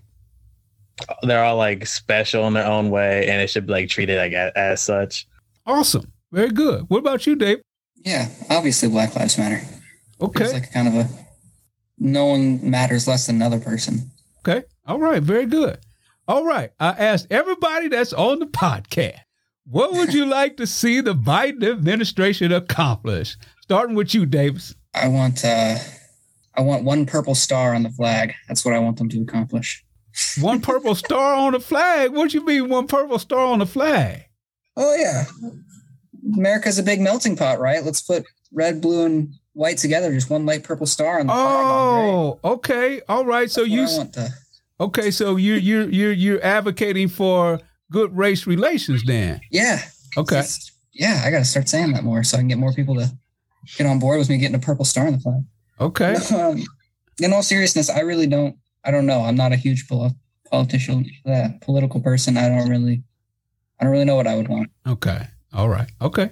they're 1.22 1.44
all 1.44 1.56
like 1.56 1.86
special 1.86 2.46
in 2.46 2.54
their 2.54 2.66
own 2.66 2.90
way, 2.90 3.28
and 3.28 3.40
it 3.40 3.48
should 3.48 3.66
be 3.66 3.72
like 3.72 3.88
treated 3.88 4.18
like 4.18 4.32
as, 4.32 4.52
as 4.54 4.82
such. 4.82 5.26
Awesome. 5.66 6.12
Very 6.32 6.50
good. 6.50 6.84
What 6.88 6.98
about 6.98 7.26
you, 7.26 7.36
Dave? 7.36 7.60
Yeah, 7.96 8.28
obviously 8.48 8.88
Black 8.88 9.14
Lives 9.16 9.38
Matter. 9.38 9.62
Okay. 10.20 10.44
It's 10.44 10.52
like 10.52 10.72
kind 10.72 10.88
of 10.88 10.94
a 10.94 11.08
no 11.98 12.26
one 12.26 12.70
matters 12.70 13.06
less 13.06 13.26
than 13.26 13.36
another 13.36 13.60
person. 13.60 14.10
Okay. 14.40 14.66
All 14.86 14.98
right. 14.98 15.22
Very 15.22 15.46
good. 15.46 15.78
All 16.30 16.44
right. 16.44 16.70
I 16.78 16.90
asked 16.90 17.26
everybody 17.28 17.88
that's 17.88 18.12
on 18.12 18.38
the 18.38 18.46
podcast, 18.46 19.18
what 19.66 19.94
would 19.94 20.14
you 20.14 20.26
like 20.26 20.58
to 20.58 20.66
see 20.68 21.00
the 21.00 21.12
Biden 21.12 21.68
administration 21.68 22.52
accomplish? 22.52 23.36
Starting 23.62 23.96
with 23.96 24.14
you, 24.14 24.26
Davis. 24.26 24.76
I 24.94 25.08
want 25.08 25.44
uh 25.44 25.78
I 26.54 26.60
want 26.60 26.84
one 26.84 27.04
purple 27.04 27.34
star 27.34 27.74
on 27.74 27.82
the 27.82 27.90
flag. 27.90 28.32
That's 28.46 28.64
what 28.64 28.74
I 28.74 28.78
want 28.78 28.98
them 28.98 29.08
to 29.08 29.20
accomplish. 29.20 29.84
One 30.40 30.60
purple 30.60 30.94
star 30.94 31.34
on 31.34 31.52
the 31.52 31.58
flag. 31.58 32.12
What 32.12 32.32
you 32.32 32.46
mean 32.46 32.68
one 32.68 32.86
purple 32.86 33.18
star 33.18 33.46
on 33.46 33.58
the 33.58 33.66
flag? 33.66 34.22
Oh 34.76 34.94
yeah. 34.94 35.24
America's 36.32 36.78
a 36.78 36.84
big 36.84 37.00
melting 37.00 37.34
pot, 37.34 37.58
right? 37.58 37.82
Let's 37.82 38.02
put 38.02 38.24
red, 38.52 38.80
blue, 38.80 39.04
and 39.04 39.34
white 39.54 39.78
together. 39.78 40.12
Just 40.12 40.30
one 40.30 40.46
light 40.46 40.62
purple 40.62 40.86
star 40.86 41.18
on 41.18 41.26
the 41.26 41.32
flag. 41.32 41.64
Oh, 41.64 42.38
okay. 42.44 43.00
All 43.08 43.24
right. 43.24 43.50
So 43.50 43.62
That's 43.62 43.72
you 43.72 43.82
I 43.82 43.98
want 43.98 44.12
to 44.12 44.30
okay? 44.80 45.10
So 45.10 45.36
you 45.36 45.54
you 45.54 45.82
you 45.88 46.08
you're 46.08 46.44
advocating 46.44 47.08
for 47.08 47.60
good 47.92 48.16
race 48.16 48.46
relations, 48.46 49.04
then? 49.04 49.40
Yeah. 49.50 49.82
Okay. 50.16 50.40
Just- 50.40 50.72
yeah, 50.92 51.22
I 51.24 51.30
gotta 51.30 51.44
start 51.44 51.68
saying 51.68 51.92
that 51.92 52.02
more 52.04 52.24
so 52.24 52.36
I 52.36 52.40
can 52.40 52.48
get 52.48 52.58
more 52.58 52.72
people 52.72 52.96
to 52.96 53.10
get 53.78 53.86
on 53.86 53.98
board 54.00 54.18
with 54.18 54.28
me 54.28 54.38
getting 54.38 54.56
a 54.56 54.58
purple 54.58 54.84
star 54.84 55.06
on 55.06 55.12
the 55.12 55.20
flag. 55.20 55.42
Okay. 55.80 56.16
Um, 56.34 56.64
in 57.22 57.32
all 57.32 57.42
seriousness, 57.42 57.88
I 57.90 58.00
really 58.00 58.26
don't. 58.26 58.56
I 58.84 58.90
don't 58.90 59.06
know. 59.06 59.20
I'm 59.22 59.36
not 59.36 59.52
a 59.52 59.56
huge 59.56 59.86
pol- 59.88 60.14
politician, 60.50 61.04
uh, 61.26 61.48
political 61.60 62.00
person. 62.00 62.36
I 62.38 62.48
don't 62.48 62.68
really. 62.68 63.02
I 63.78 63.84
don't 63.84 63.92
really 63.92 64.04
know 64.06 64.16
what 64.16 64.26
I 64.26 64.36
would 64.36 64.48
want. 64.48 64.70
Okay. 64.86 65.26
All 65.52 65.68
right. 65.68 65.90
Okay. 66.00 66.30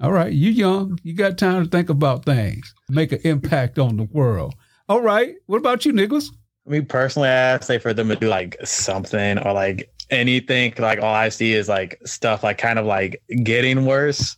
All 0.00 0.12
right. 0.12 0.32
You 0.32 0.50
young. 0.50 0.98
You 1.02 1.14
got 1.14 1.38
time 1.38 1.64
to 1.64 1.68
think 1.70 1.88
about 1.90 2.24
things. 2.24 2.72
Make 2.88 3.12
an 3.12 3.20
impact 3.24 3.78
on 3.78 3.96
the 3.96 4.04
world. 4.04 4.54
All 4.88 5.00
right. 5.02 5.34
What 5.46 5.58
about 5.58 5.84
you, 5.84 5.92
Nikolas? 5.92 6.30
Me 6.68 6.80
personally, 6.82 7.28
I 7.28 7.58
say 7.60 7.78
for 7.78 7.94
them 7.94 8.08
to 8.08 8.16
do 8.16 8.28
like 8.28 8.56
something 8.64 9.38
or 9.38 9.52
like 9.52 9.90
anything. 10.10 10.74
Like 10.78 11.00
all 11.00 11.14
I 11.14 11.30
see 11.30 11.54
is 11.54 11.68
like 11.68 11.98
stuff 12.04 12.42
like 12.42 12.58
kind 12.58 12.78
of 12.78 12.86
like 12.86 13.22
getting 13.42 13.86
worse 13.86 14.36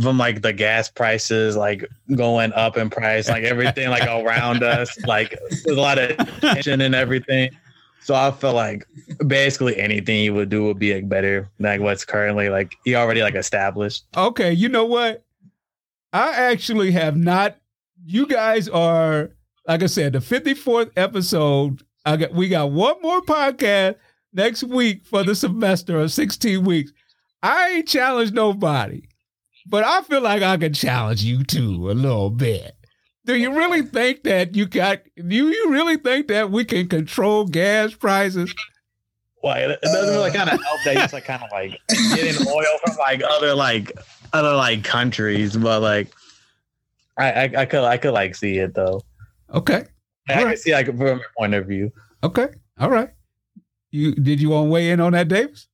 from 0.00 0.18
like 0.18 0.42
the 0.42 0.52
gas 0.52 0.88
prices 0.88 1.56
like 1.56 1.84
going 2.14 2.52
up 2.54 2.76
in 2.76 2.90
price, 2.90 3.28
like 3.28 3.44
everything 3.44 3.90
like 3.90 4.04
around 4.04 4.62
us. 4.62 4.96
Like 5.04 5.38
there's 5.50 5.64
a 5.66 5.80
lot 5.80 5.98
of 5.98 6.16
tension 6.40 6.80
and 6.80 6.94
everything. 6.94 7.50
So 8.02 8.14
I 8.14 8.30
feel 8.30 8.54
like 8.54 8.86
basically 9.26 9.78
anything 9.78 10.24
you 10.24 10.32
would 10.32 10.48
do 10.48 10.64
would 10.64 10.78
be 10.78 10.94
like 10.94 11.08
better 11.08 11.50
than 11.58 11.72
like 11.72 11.80
what's 11.80 12.04
currently 12.04 12.48
like 12.48 12.74
you 12.86 12.96
already 12.96 13.22
like 13.22 13.34
established. 13.34 14.04
Okay. 14.16 14.52
You 14.52 14.68
know 14.68 14.86
what? 14.86 15.24
I 16.12 16.32
actually 16.32 16.92
have 16.92 17.16
not. 17.16 17.56
You 18.06 18.26
guys 18.26 18.68
are, 18.68 19.30
like 19.66 19.82
I 19.82 19.86
said, 19.86 20.12
the 20.12 20.18
54th 20.18 20.90
episode. 20.96 21.82
I 22.04 22.16
got 22.16 22.32
we 22.32 22.48
got 22.48 22.70
one 22.70 23.00
more 23.02 23.20
podcast 23.20 23.96
next 24.32 24.64
week 24.64 25.04
for 25.04 25.22
the 25.22 25.34
semester 25.34 25.98
of 25.98 26.12
16 26.12 26.64
weeks. 26.64 26.92
I 27.42 27.70
ain't 27.70 27.88
challenged 27.88 28.34
nobody, 28.34 29.02
but 29.66 29.84
I 29.84 30.02
feel 30.02 30.20
like 30.22 30.42
I 30.42 30.56
can 30.56 30.72
challenge 30.72 31.22
you 31.22 31.44
too 31.44 31.90
a 31.90 31.92
little 31.92 32.30
bit. 32.30 32.74
Do 33.26 33.36
you 33.36 33.52
really 33.52 33.82
think 33.82 34.24
that 34.24 34.56
you 34.56 34.66
got? 34.66 35.00
Do 35.16 35.36
you 35.36 35.70
really 35.70 35.96
think 35.96 36.28
that 36.28 36.50
we 36.50 36.64
can 36.64 36.88
control 36.88 37.44
gas 37.44 37.94
prices? 37.94 38.54
Well, 39.42 39.56
it, 39.56 39.70
it 39.70 39.80
doesn't 39.82 40.14
really 40.14 40.30
uh. 40.30 40.34
kind 40.34 40.50
of 40.50 40.62
help 40.62 40.80
that 40.84 40.96
it's 40.96 41.12
like 41.12 41.24
kind 41.24 41.42
of 41.42 41.50
like 41.52 41.78
getting 42.14 42.46
oil 42.48 42.78
from 42.84 42.96
like 42.96 43.22
other 43.22 43.54
like 43.54 43.92
other 44.32 44.54
like 44.54 44.84
countries, 44.84 45.56
but 45.56 45.80
like 45.80 46.12
I 47.18 47.30
I, 47.32 47.42
I 47.58 47.66
could 47.66 47.84
I 47.84 47.96
could 47.98 48.12
like 48.12 48.34
see 48.34 48.58
it 48.58 48.74
though. 48.74 49.02
Okay, 49.52 49.84
I 50.28 50.34
Right. 50.44 50.46
can 50.48 50.56
see 50.56 50.72
like 50.72 50.86
from 50.86 50.98
your 51.00 51.20
point 51.38 51.54
of 51.54 51.66
view. 51.66 51.92
okay, 52.22 52.48
all 52.78 52.90
right. 52.90 53.10
You 53.90 54.14
did 54.14 54.40
you 54.40 54.50
want 54.50 54.66
to 54.66 54.70
weigh 54.70 54.90
in 54.90 55.00
on 55.00 55.12
that, 55.12 55.28
Davis? 55.28 55.66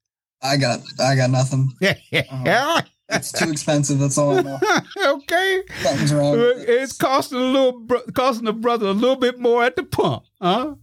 I 0.43 0.57
got. 0.57 0.81
I 1.01 1.15
got 1.17 1.31
nothing. 1.31 1.73
Yeah. 2.11 2.81
It's 3.09 3.31
too 3.31 3.51
expensive. 3.53 3.99
That's 4.01 4.19
all 4.19 4.37
I 4.39 4.43
know. 4.43 4.59
okay. 5.07 5.63
Something's 5.83 6.13
wrong. 6.13 6.35
It's 6.39 6.93
costing 6.97 7.39
a 7.39 7.41
little, 7.41 7.79
bro- 7.81 8.03
costing 8.15 8.47
the 8.47 8.53
brother 8.53 8.87
a 8.87 8.93
little 8.93 9.15
bit 9.17 9.39
more 9.39 9.63
at 9.63 9.77
the 9.77 9.85
pump, 9.85 10.25
huh? 10.43 10.75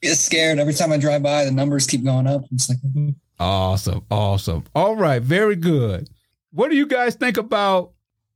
get 0.00 0.16
scared 0.16 0.58
every 0.60 0.72
time 0.74 0.92
I 0.92 0.98
drive 0.98 1.22
by. 1.24 1.44
The 1.44 1.50
numbers 1.50 1.86
keep 1.88 2.04
going 2.04 2.26
up. 2.28 2.42
I'm 2.50 2.58
like, 2.68 2.78
mhm. 2.82 3.14
Awesome, 3.40 4.04
awesome. 4.10 4.64
All 4.74 4.94
right, 4.94 5.20
very 5.20 5.56
good. 5.56 6.08
What 6.52 6.70
do 6.70 6.76
you 6.76 6.86
guys 6.86 7.16
think 7.16 7.36
about 7.38 7.93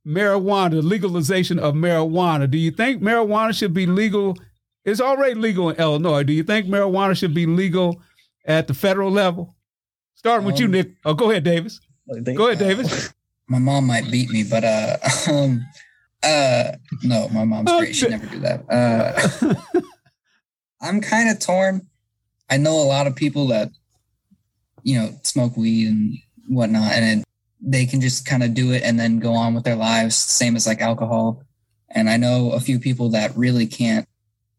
marijuana, 0.09 0.71
the 0.71 0.81
legalization 0.81 1.59
of 1.59 1.75
marijuana? 1.75 2.49
Do 2.49 2.57
you 2.57 2.71
think 2.71 3.01
marijuana 3.01 3.55
should 3.57 3.73
be 3.73 3.85
legal? 3.85 4.35
It's 4.85 4.99
already 5.01 5.35
legal 5.35 5.69
in 5.69 5.75
Illinois. 5.77 6.23
Do 6.23 6.33
you 6.33 6.43
think 6.43 6.65
marijuana 6.67 7.15
should 7.17 7.33
be 7.33 7.45
legal 7.45 8.01
at 8.45 8.67
the 8.67 8.73
federal 8.73 9.11
level? 9.11 9.55
Starting 10.15 10.45
with 10.45 10.59
you, 10.59 10.65
Um, 10.65 10.71
Nick. 10.71 10.91
Oh, 11.05 11.13
go 11.13 11.29
ahead, 11.29 11.43
Davis. 11.43 11.79
Go 12.35 12.47
ahead, 12.47 12.59
Davis. 12.59 13.13
my 13.47 13.59
mom 13.59 13.85
might 13.87 14.09
beat 14.11 14.29
me, 14.31 14.43
but 14.43 14.63
uh, 14.63 14.97
um, 15.31 15.63
uh, 16.23 16.71
no, 17.03 17.29
my 17.29 17.43
mom's 17.45 17.71
great. 17.71 17.95
She'd 17.95 18.09
never 18.09 18.25
do 18.25 18.39
that. 18.39 18.65
Uh, 18.69 19.53
I'm 20.81 21.01
kind 21.01 21.29
of 21.29 21.39
torn. 21.39 21.87
I 22.49 22.57
know 22.57 22.73
a 22.81 22.83
lot 22.83 23.05
of 23.07 23.15
people 23.15 23.47
that, 23.47 23.69
you 24.83 24.97
know, 24.99 25.11
smoke 25.23 25.55
weed 25.55 25.87
and 25.87 26.17
whatnot, 26.47 26.91
and 26.93 27.21
it, 27.21 27.25
they 27.61 27.85
can 27.85 28.01
just 28.01 28.25
kind 28.25 28.43
of 28.43 28.53
do 28.53 28.71
it 28.71 28.83
and 28.83 28.99
then 28.99 29.19
go 29.19 29.33
on 29.33 29.53
with 29.53 29.63
their 29.63 29.75
lives, 29.75 30.15
same 30.15 30.55
as 30.55 30.65
like 30.65 30.81
alcohol. 30.81 31.43
And 31.89 32.09
I 32.09 32.17
know 32.17 32.51
a 32.51 32.59
few 32.59 32.79
people 32.79 33.09
that 33.09 33.35
really 33.35 33.67
can't, 33.67 34.07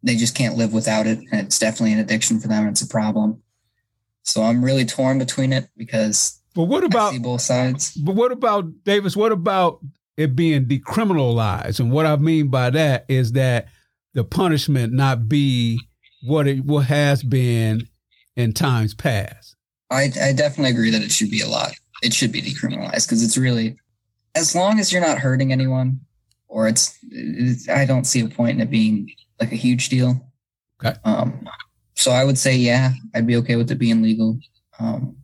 they 0.02 0.16
just 0.16 0.34
can't 0.34 0.56
live 0.56 0.72
without 0.72 1.06
it. 1.06 1.18
And 1.30 1.46
it's 1.46 1.58
definitely 1.58 1.92
an 1.92 2.00
addiction 2.00 2.40
for 2.40 2.48
them. 2.48 2.68
It's 2.68 2.82
a 2.82 2.88
problem. 2.88 3.42
So 4.22 4.42
I'm 4.42 4.64
really 4.64 4.84
torn 4.84 5.18
between 5.18 5.52
it 5.52 5.68
because 5.76 6.40
But 6.54 6.64
what 6.64 6.82
I 6.82 6.86
about 6.86 7.12
see 7.12 7.18
both 7.18 7.40
sides. 7.40 7.92
But 7.94 8.14
what 8.14 8.32
about 8.32 8.84
Davis? 8.84 9.16
What 9.16 9.32
about 9.32 9.80
it 10.16 10.36
being 10.36 10.66
decriminalized? 10.66 11.80
And 11.80 11.90
what 11.90 12.06
I 12.06 12.16
mean 12.16 12.48
by 12.48 12.70
that 12.70 13.06
is 13.08 13.32
that 13.32 13.68
the 14.12 14.24
punishment 14.24 14.92
not 14.92 15.28
be 15.28 15.80
what 16.22 16.46
it 16.46 16.64
what 16.64 16.86
has 16.86 17.22
been 17.22 17.88
in 18.36 18.52
times 18.52 18.94
past. 18.94 19.56
I, 19.90 20.10
I 20.20 20.32
definitely 20.32 20.70
agree 20.70 20.90
that 20.90 21.02
it 21.02 21.10
should 21.10 21.30
be 21.30 21.40
a 21.40 21.48
lot. 21.48 21.72
It 22.02 22.14
should 22.14 22.32
be 22.32 22.42
decriminalized 22.42 23.06
because 23.06 23.22
it's 23.22 23.36
really, 23.36 23.76
as 24.34 24.54
long 24.54 24.78
as 24.80 24.92
you're 24.92 25.02
not 25.02 25.18
hurting 25.18 25.52
anyone, 25.52 26.00
or 26.48 26.66
it's, 26.68 26.98
it's, 27.10 27.68
I 27.68 27.84
don't 27.84 28.04
see 28.04 28.20
a 28.20 28.28
point 28.28 28.56
in 28.56 28.60
it 28.60 28.70
being 28.70 29.10
like 29.40 29.52
a 29.52 29.56
huge 29.56 29.88
deal. 29.88 30.20
Okay. 30.84 30.98
Um, 31.04 31.46
so 31.94 32.10
I 32.10 32.24
would 32.24 32.38
say, 32.38 32.56
yeah, 32.56 32.92
I'd 33.14 33.26
be 33.26 33.36
okay 33.36 33.56
with 33.56 33.70
it 33.70 33.76
being 33.78 34.02
legal. 34.02 34.38
Um, 34.78 35.16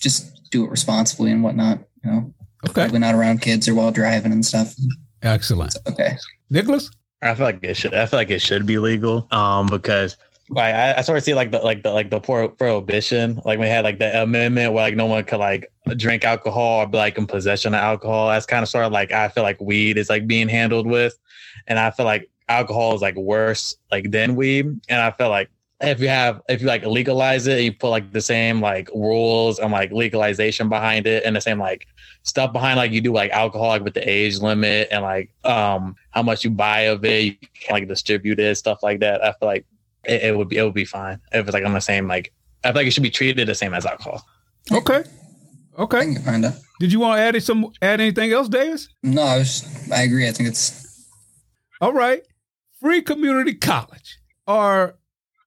just 0.00 0.50
do 0.50 0.64
it 0.64 0.70
responsibly 0.70 1.30
and 1.30 1.42
whatnot. 1.42 1.78
You 2.04 2.10
know, 2.10 2.34
Okay, 2.64 2.72
probably 2.82 2.98
not 2.98 3.14
around 3.14 3.40
kids 3.42 3.68
or 3.68 3.74
while 3.74 3.92
driving 3.92 4.32
and 4.32 4.44
stuff. 4.44 4.74
excellent. 5.22 5.76
Okay. 5.88 6.16
Nikolas, 6.50 6.90
I 7.22 7.34
feel 7.34 7.46
like 7.46 7.60
it 7.62 7.76
should. 7.76 7.94
I 7.94 8.06
feel 8.06 8.18
like 8.18 8.30
it 8.30 8.40
should 8.42 8.66
be 8.66 8.78
legal. 8.78 9.28
Um, 9.30 9.66
because 9.68 10.16
like 10.48 10.74
I, 10.74 10.94
I 10.98 11.00
sort 11.00 11.18
of 11.18 11.24
see 11.24 11.34
like 11.34 11.50
the 11.50 11.58
like 11.58 11.82
the 11.82 11.92
like 11.92 12.10
the 12.10 12.20
pro- 12.20 12.48
prohibition. 12.48 13.40
Like 13.44 13.58
we 13.58 13.66
had 13.66 13.84
like 13.84 13.98
the 13.98 14.22
amendment 14.22 14.72
where 14.72 14.84
like 14.84 14.94
no 14.94 15.06
one 15.06 15.24
could 15.24 15.40
like 15.40 15.70
drink 15.96 16.24
alcohol 16.24 16.82
or 16.82 16.86
be 16.86 16.98
like 16.98 17.18
in 17.18 17.26
possession 17.26 17.74
of 17.74 17.80
alcohol. 17.80 18.28
That's 18.28 18.46
kind 18.46 18.62
of 18.62 18.68
sort 18.68 18.84
of 18.84 18.92
like 18.92 19.12
I 19.12 19.28
feel 19.28 19.42
like 19.42 19.60
weed 19.60 19.98
is 19.98 20.08
like 20.08 20.26
being 20.26 20.48
handled 20.48 20.86
with, 20.86 21.18
and 21.66 21.78
I 21.78 21.90
feel 21.90 22.06
like 22.06 22.30
alcohol 22.48 22.94
is 22.94 23.02
like 23.02 23.16
worse 23.16 23.76
like 23.90 24.10
than 24.10 24.36
weed. 24.36 24.66
And 24.88 25.00
I 25.00 25.10
feel 25.10 25.30
like 25.30 25.50
if 25.80 26.00
you 26.00 26.08
have 26.08 26.40
if 26.48 26.60
you 26.60 26.68
like 26.68 26.84
legalize 26.84 27.46
it, 27.48 27.60
you 27.62 27.72
put 27.72 27.90
like 27.90 28.12
the 28.12 28.20
same 28.20 28.60
like 28.60 28.88
rules 28.94 29.58
and 29.58 29.72
like 29.72 29.90
legalization 29.90 30.68
behind 30.68 31.06
it 31.06 31.24
and 31.24 31.34
the 31.34 31.40
same 31.40 31.58
like 31.58 31.86
stuff 32.22 32.52
behind 32.52 32.76
like 32.76 32.92
you 32.92 33.00
do 33.00 33.12
like 33.12 33.30
alcohol 33.30 33.68
like 33.68 33.84
with 33.84 33.94
the 33.94 34.08
age 34.08 34.38
limit 34.38 34.88
and 34.90 35.02
like 35.02 35.30
um 35.44 35.94
how 36.10 36.22
much 36.22 36.44
you 36.44 36.50
buy 36.50 36.82
of 36.82 37.04
it, 37.04 37.24
you 37.24 37.34
can, 37.54 37.74
like 37.74 37.88
distribute 37.88 38.38
it, 38.38 38.56
stuff 38.56 38.82
like 38.82 39.00
that. 39.00 39.24
I 39.24 39.32
feel 39.32 39.48
like 39.48 39.66
it, 40.06 40.22
it 40.22 40.36
would 40.36 40.48
be 40.48 40.56
it 40.58 40.62
would 40.62 40.74
be 40.74 40.84
fine 40.84 41.20
if 41.32 41.46
it's 41.46 41.54
like 41.54 41.64
on 41.64 41.72
the 41.72 41.80
same 41.80 42.06
like 42.08 42.32
I 42.64 42.68
feel 42.68 42.76
like 42.76 42.86
it 42.86 42.90
should 42.92 43.02
be 43.02 43.10
treated 43.10 43.46
the 43.46 43.54
same 43.54 43.74
as 43.74 43.86
alcohol. 43.86 44.24
okay, 44.72 45.04
I 45.78 45.82
okay. 45.82 46.14
can 46.14 46.22
find 46.22 46.44
out. 46.44 46.54
Did 46.80 46.92
you 46.92 47.00
want 47.00 47.18
to 47.18 47.22
add 47.22 47.42
some 47.42 47.70
add 47.80 48.00
anything 48.00 48.32
else, 48.32 48.48
Davis? 48.48 48.88
No, 49.02 49.22
I 49.22 49.38
was, 49.38 49.90
I 49.90 50.02
agree. 50.02 50.28
I 50.28 50.32
think 50.32 50.48
it's, 50.48 51.06
All 51.80 51.92
right. 51.92 52.22
Free 52.80 53.00
community 53.00 53.54
college 53.54 54.18
or 54.46 54.98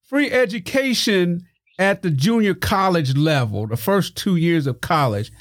free 0.04 0.32
education 0.32 1.42
at 1.78 2.02
the 2.02 2.10
junior 2.10 2.56
college 2.56 3.16
level, 3.16 3.68
the 3.68 3.78
first 3.78 4.18
two 4.18 4.36
years 4.36 4.66
of 4.66 4.82
college. 4.82 5.32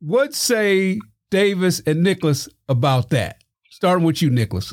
What 0.00 0.34
say 0.34 0.98
Davis 1.30 1.80
and 1.86 2.02
Nikolas 2.02 2.48
about 2.68 3.10
that? 3.10 3.42
Starting 3.70 4.04
with 4.04 4.20
you, 4.20 4.30
Nikolas. 4.30 4.72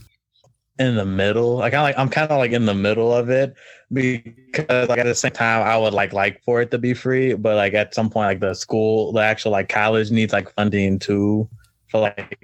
In 0.80 0.96
the 0.96 1.06
middle. 1.06 1.58
Like 1.58 1.74
I 1.74 1.82
like 1.82 1.98
I'm 1.98 2.10
kind 2.10 2.30
of 2.32 2.38
like 2.38 2.52
in 2.52 2.66
the 2.66 2.74
middle 2.74 3.14
of 3.14 3.30
it 3.30 3.54
because 3.92 4.90
like 4.90 5.00
at 5.00 5.06
the 5.06 5.16
same 5.16 5.32
time 5.32 5.66
I 5.66 5.78
would 5.78 5.94
like 5.94 6.14
like 6.14 6.44
for 6.44 6.62
it 6.62 6.72
to 6.72 6.78
be 6.78 6.94
free, 6.94 7.34
but 7.34 7.56
like 7.56 7.74
at 7.74 7.94
some 7.94 8.10
point 8.10 8.28
like 8.28 8.40
the 8.40 8.54
school, 8.54 9.14
the 9.14 9.22
actual 9.22 9.52
like 9.52 9.70
college 9.70 10.12
needs 10.12 10.34
like 10.34 10.54
funding 10.54 11.00
too 11.00 11.50
for 11.90 12.02
like 12.02 12.38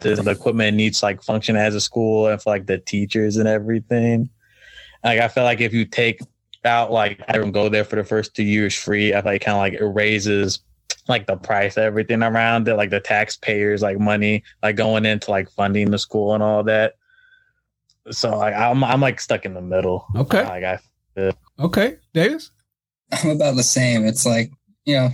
the 0.00 0.24
equipment 0.30 0.76
needs 0.76 1.02
like 1.02 1.22
function 1.22 1.56
as 1.56 1.74
a 1.74 1.80
school 1.80 2.28
and 2.28 2.40
for 2.40 2.50
like 2.50 2.66
the 2.66 2.78
teachers 2.78 3.36
and 3.36 3.48
everything. 3.48 4.28
Like 5.02 5.20
I 5.20 5.28
feel 5.28 5.44
like 5.44 5.60
if 5.60 5.72
you 5.72 5.84
take 5.84 6.20
out 6.64 6.92
like 6.92 7.20
having 7.26 7.50
go 7.50 7.68
there 7.68 7.84
for 7.84 7.96
the 7.96 8.04
first 8.04 8.36
two 8.36 8.44
years 8.44 8.74
free, 8.74 9.14
I 9.14 9.22
feel 9.22 9.32
like 9.32 9.42
kind 9.42 9.56
of 9.56 9.60
like 9.60 9.94
raises 9.94 10.60
like 11.08 11.26
the 11.26 11.36
price 11.36 11.76
everything 11.76 12.22
around 12.22 12.68
it, 12.68 12.76
like 12.76 12.90
the 12.90 13.00
taxpayers 13.00 13.82
like 13.82 13.98
money 13.98 14.44
like 14.62 14.76
going 14.76 15.04
into 15.04 15.30
like 15.32 15.50
funding 15.50 15.90
the 15.90 15.98
school 15.98 16.34
and 16.34 16.42
all 16.42 16.62
that. 16.62 16.94
So 18.10 18.36
like 18.36 18.54
I'm 18.54 18.82
I'm 18.82 19.00
like 19.00 19.20
stuck 19.20 19.44
in 19.44 19.54
the 19.54 19.60
middle. 19.60 20.06
Okay. 20.16 20.42
Like 20.44 20.64
I 20.64 20.78
Okay, 21.58 21.96
Davis. 22.14 22.50
I'm 23.12 23.30
about 23.30 23.56
the 23.56 23.62
same. 23.62 24.06
It's 24.06 24.24
like, 24.24 24.50
you 24.84 24.96
know, 24.96 25.10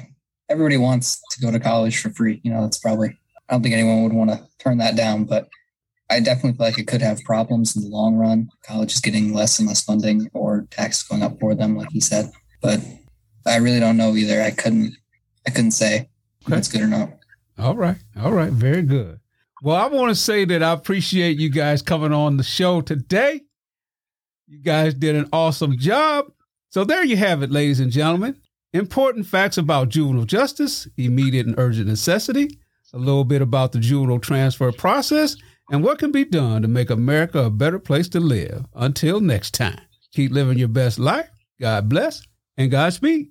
everybody 0.49 0.77
wants 0.77 1.21
to 1.33 1.41
go 1.41 1.51
to 1.51 1.61
college 1.61 2.01
for 2.01 2.11
free. 2.11 2.41
You 2.45 2.53
know, 2.53 2.63
that's 2.63 2.79
probably, 2.79 3.09
I 3.49 3.53
don't 3.53 3.63
think 3.63 3.75
anyone 3.75 4.05
would 4.05 4.13
want 4.13 4.31
to 4.31 4.47
turn 4.59 4.79
that 4.79 4.97
down, 4.97 5.25
but 5.25 5.49
I 6.11 6.21
definitely 6.21 6.53
feel 6.53 6.67
like 6.67 6.79
it 6.79 6.87
could 6.87 7.03
have 7.03 7.19
problems 7.25 7.77
in 7.77 7.83
the 7.83 7.89
long 7.89 8.15
run. 8.15 8.49
College 8.63 8.95
is 8.95 9.01
getting 9.01 9.35
less 9.35 9.59
and 9.59 9.69
less 9.69 9.83
funding 9.83 10.31
or 10.33 10.67
taxes 10.71 11.03
going 11.03 11.23
up 11.23 11.39
for 11.41 11.55
them, 11.55 11.77
like 11.77 11.91
he 11.91 12.01
said. 12.01 12.31
But 12.63 12.81
I 13.47 13.57
really 13.57 13.81
don't 13.81 13.97
know 13.97 14.15
either. 14.15 14.41
I 14.41 14.53
couldn't, 14.53 14.95
I 15.47 15.51
couldn't 15.51 15.73
say 15.73 16.09
if 16.47 16.53
it's 16.53 16.69
good 16.69 16.83
or 16.83 16.87
not. 16.87 17.11
All 17.59 17.77
right. 17.77 17.99
All 18.19 18.33
right. 18.33 18.53
Very 18.53 18.83
good. 18.83 19.21
Well, 19.63 19.77
I 19.77 19.89
want 19.89 20.11
to 20.11 20.15
say 20.15 20.45
that 20.45 20.63
I 20.63 20.73
appreciate 20.73 21.39
you 21.39 21.51
guys 21.51 21.83
coming 21.83 22.13
on 22.13 22.37
the 22.37 22.45
show 22.45 22.81
today. 22.81 23.41
You 24.47 24.59
guys 24.63 24.95
did 24.95 25.17
an 25.17 25.29
awesome 25.33 25.77
job. 25.79 26.27
So 26.71 26.85
there 26.85 27.05
you 27.05 27.17
have 27.17 27.43
it, 27.43 27.51
ladies 27.51 27.81
and 27.81 27.91
gentlemen. 27.91 28.41
Important 28.73 29.27
facts 29.27 29.59
about 29.59 29.89
juvenile 29.89 30.25
justice, 30.25 30.87
immediate 30.97 31.47
and 31.47 31.59
urgent 31.59 31.89
necessity, 31.89 32.59
a 32.93 32.99
little 32.99 33.25
bit 33.25 33.43
about 33.43 33.73
the 33.73 33.81
juvenile 33.81 34.21
transfer 34.21 34.71
process, 34.71 35.37
and 35.71 35.83
what 35.83 35.99
can 35.99 36.13
be 36.13 36.25
done 36.25 36.63
to 36.63 36.69
make 36.69 36.91
America 36.91 37.41
a 37.41 37.51
better 37.51 37.79
place 37.79 38.09
to 38.11 38.21
live. 38.21 38.67
Until 38.75 39.21
next 39.21 39.55
time, 39.55 39.81
keep 40.13 40.31
living 40.31 40.59
your 40.59 40.69
best 40.69 40.99
life. 40.99 41.29
God 41.61 41.89
bless 41.89 42.23
and 42.57 42.71
Godspeed. 42.71 43.31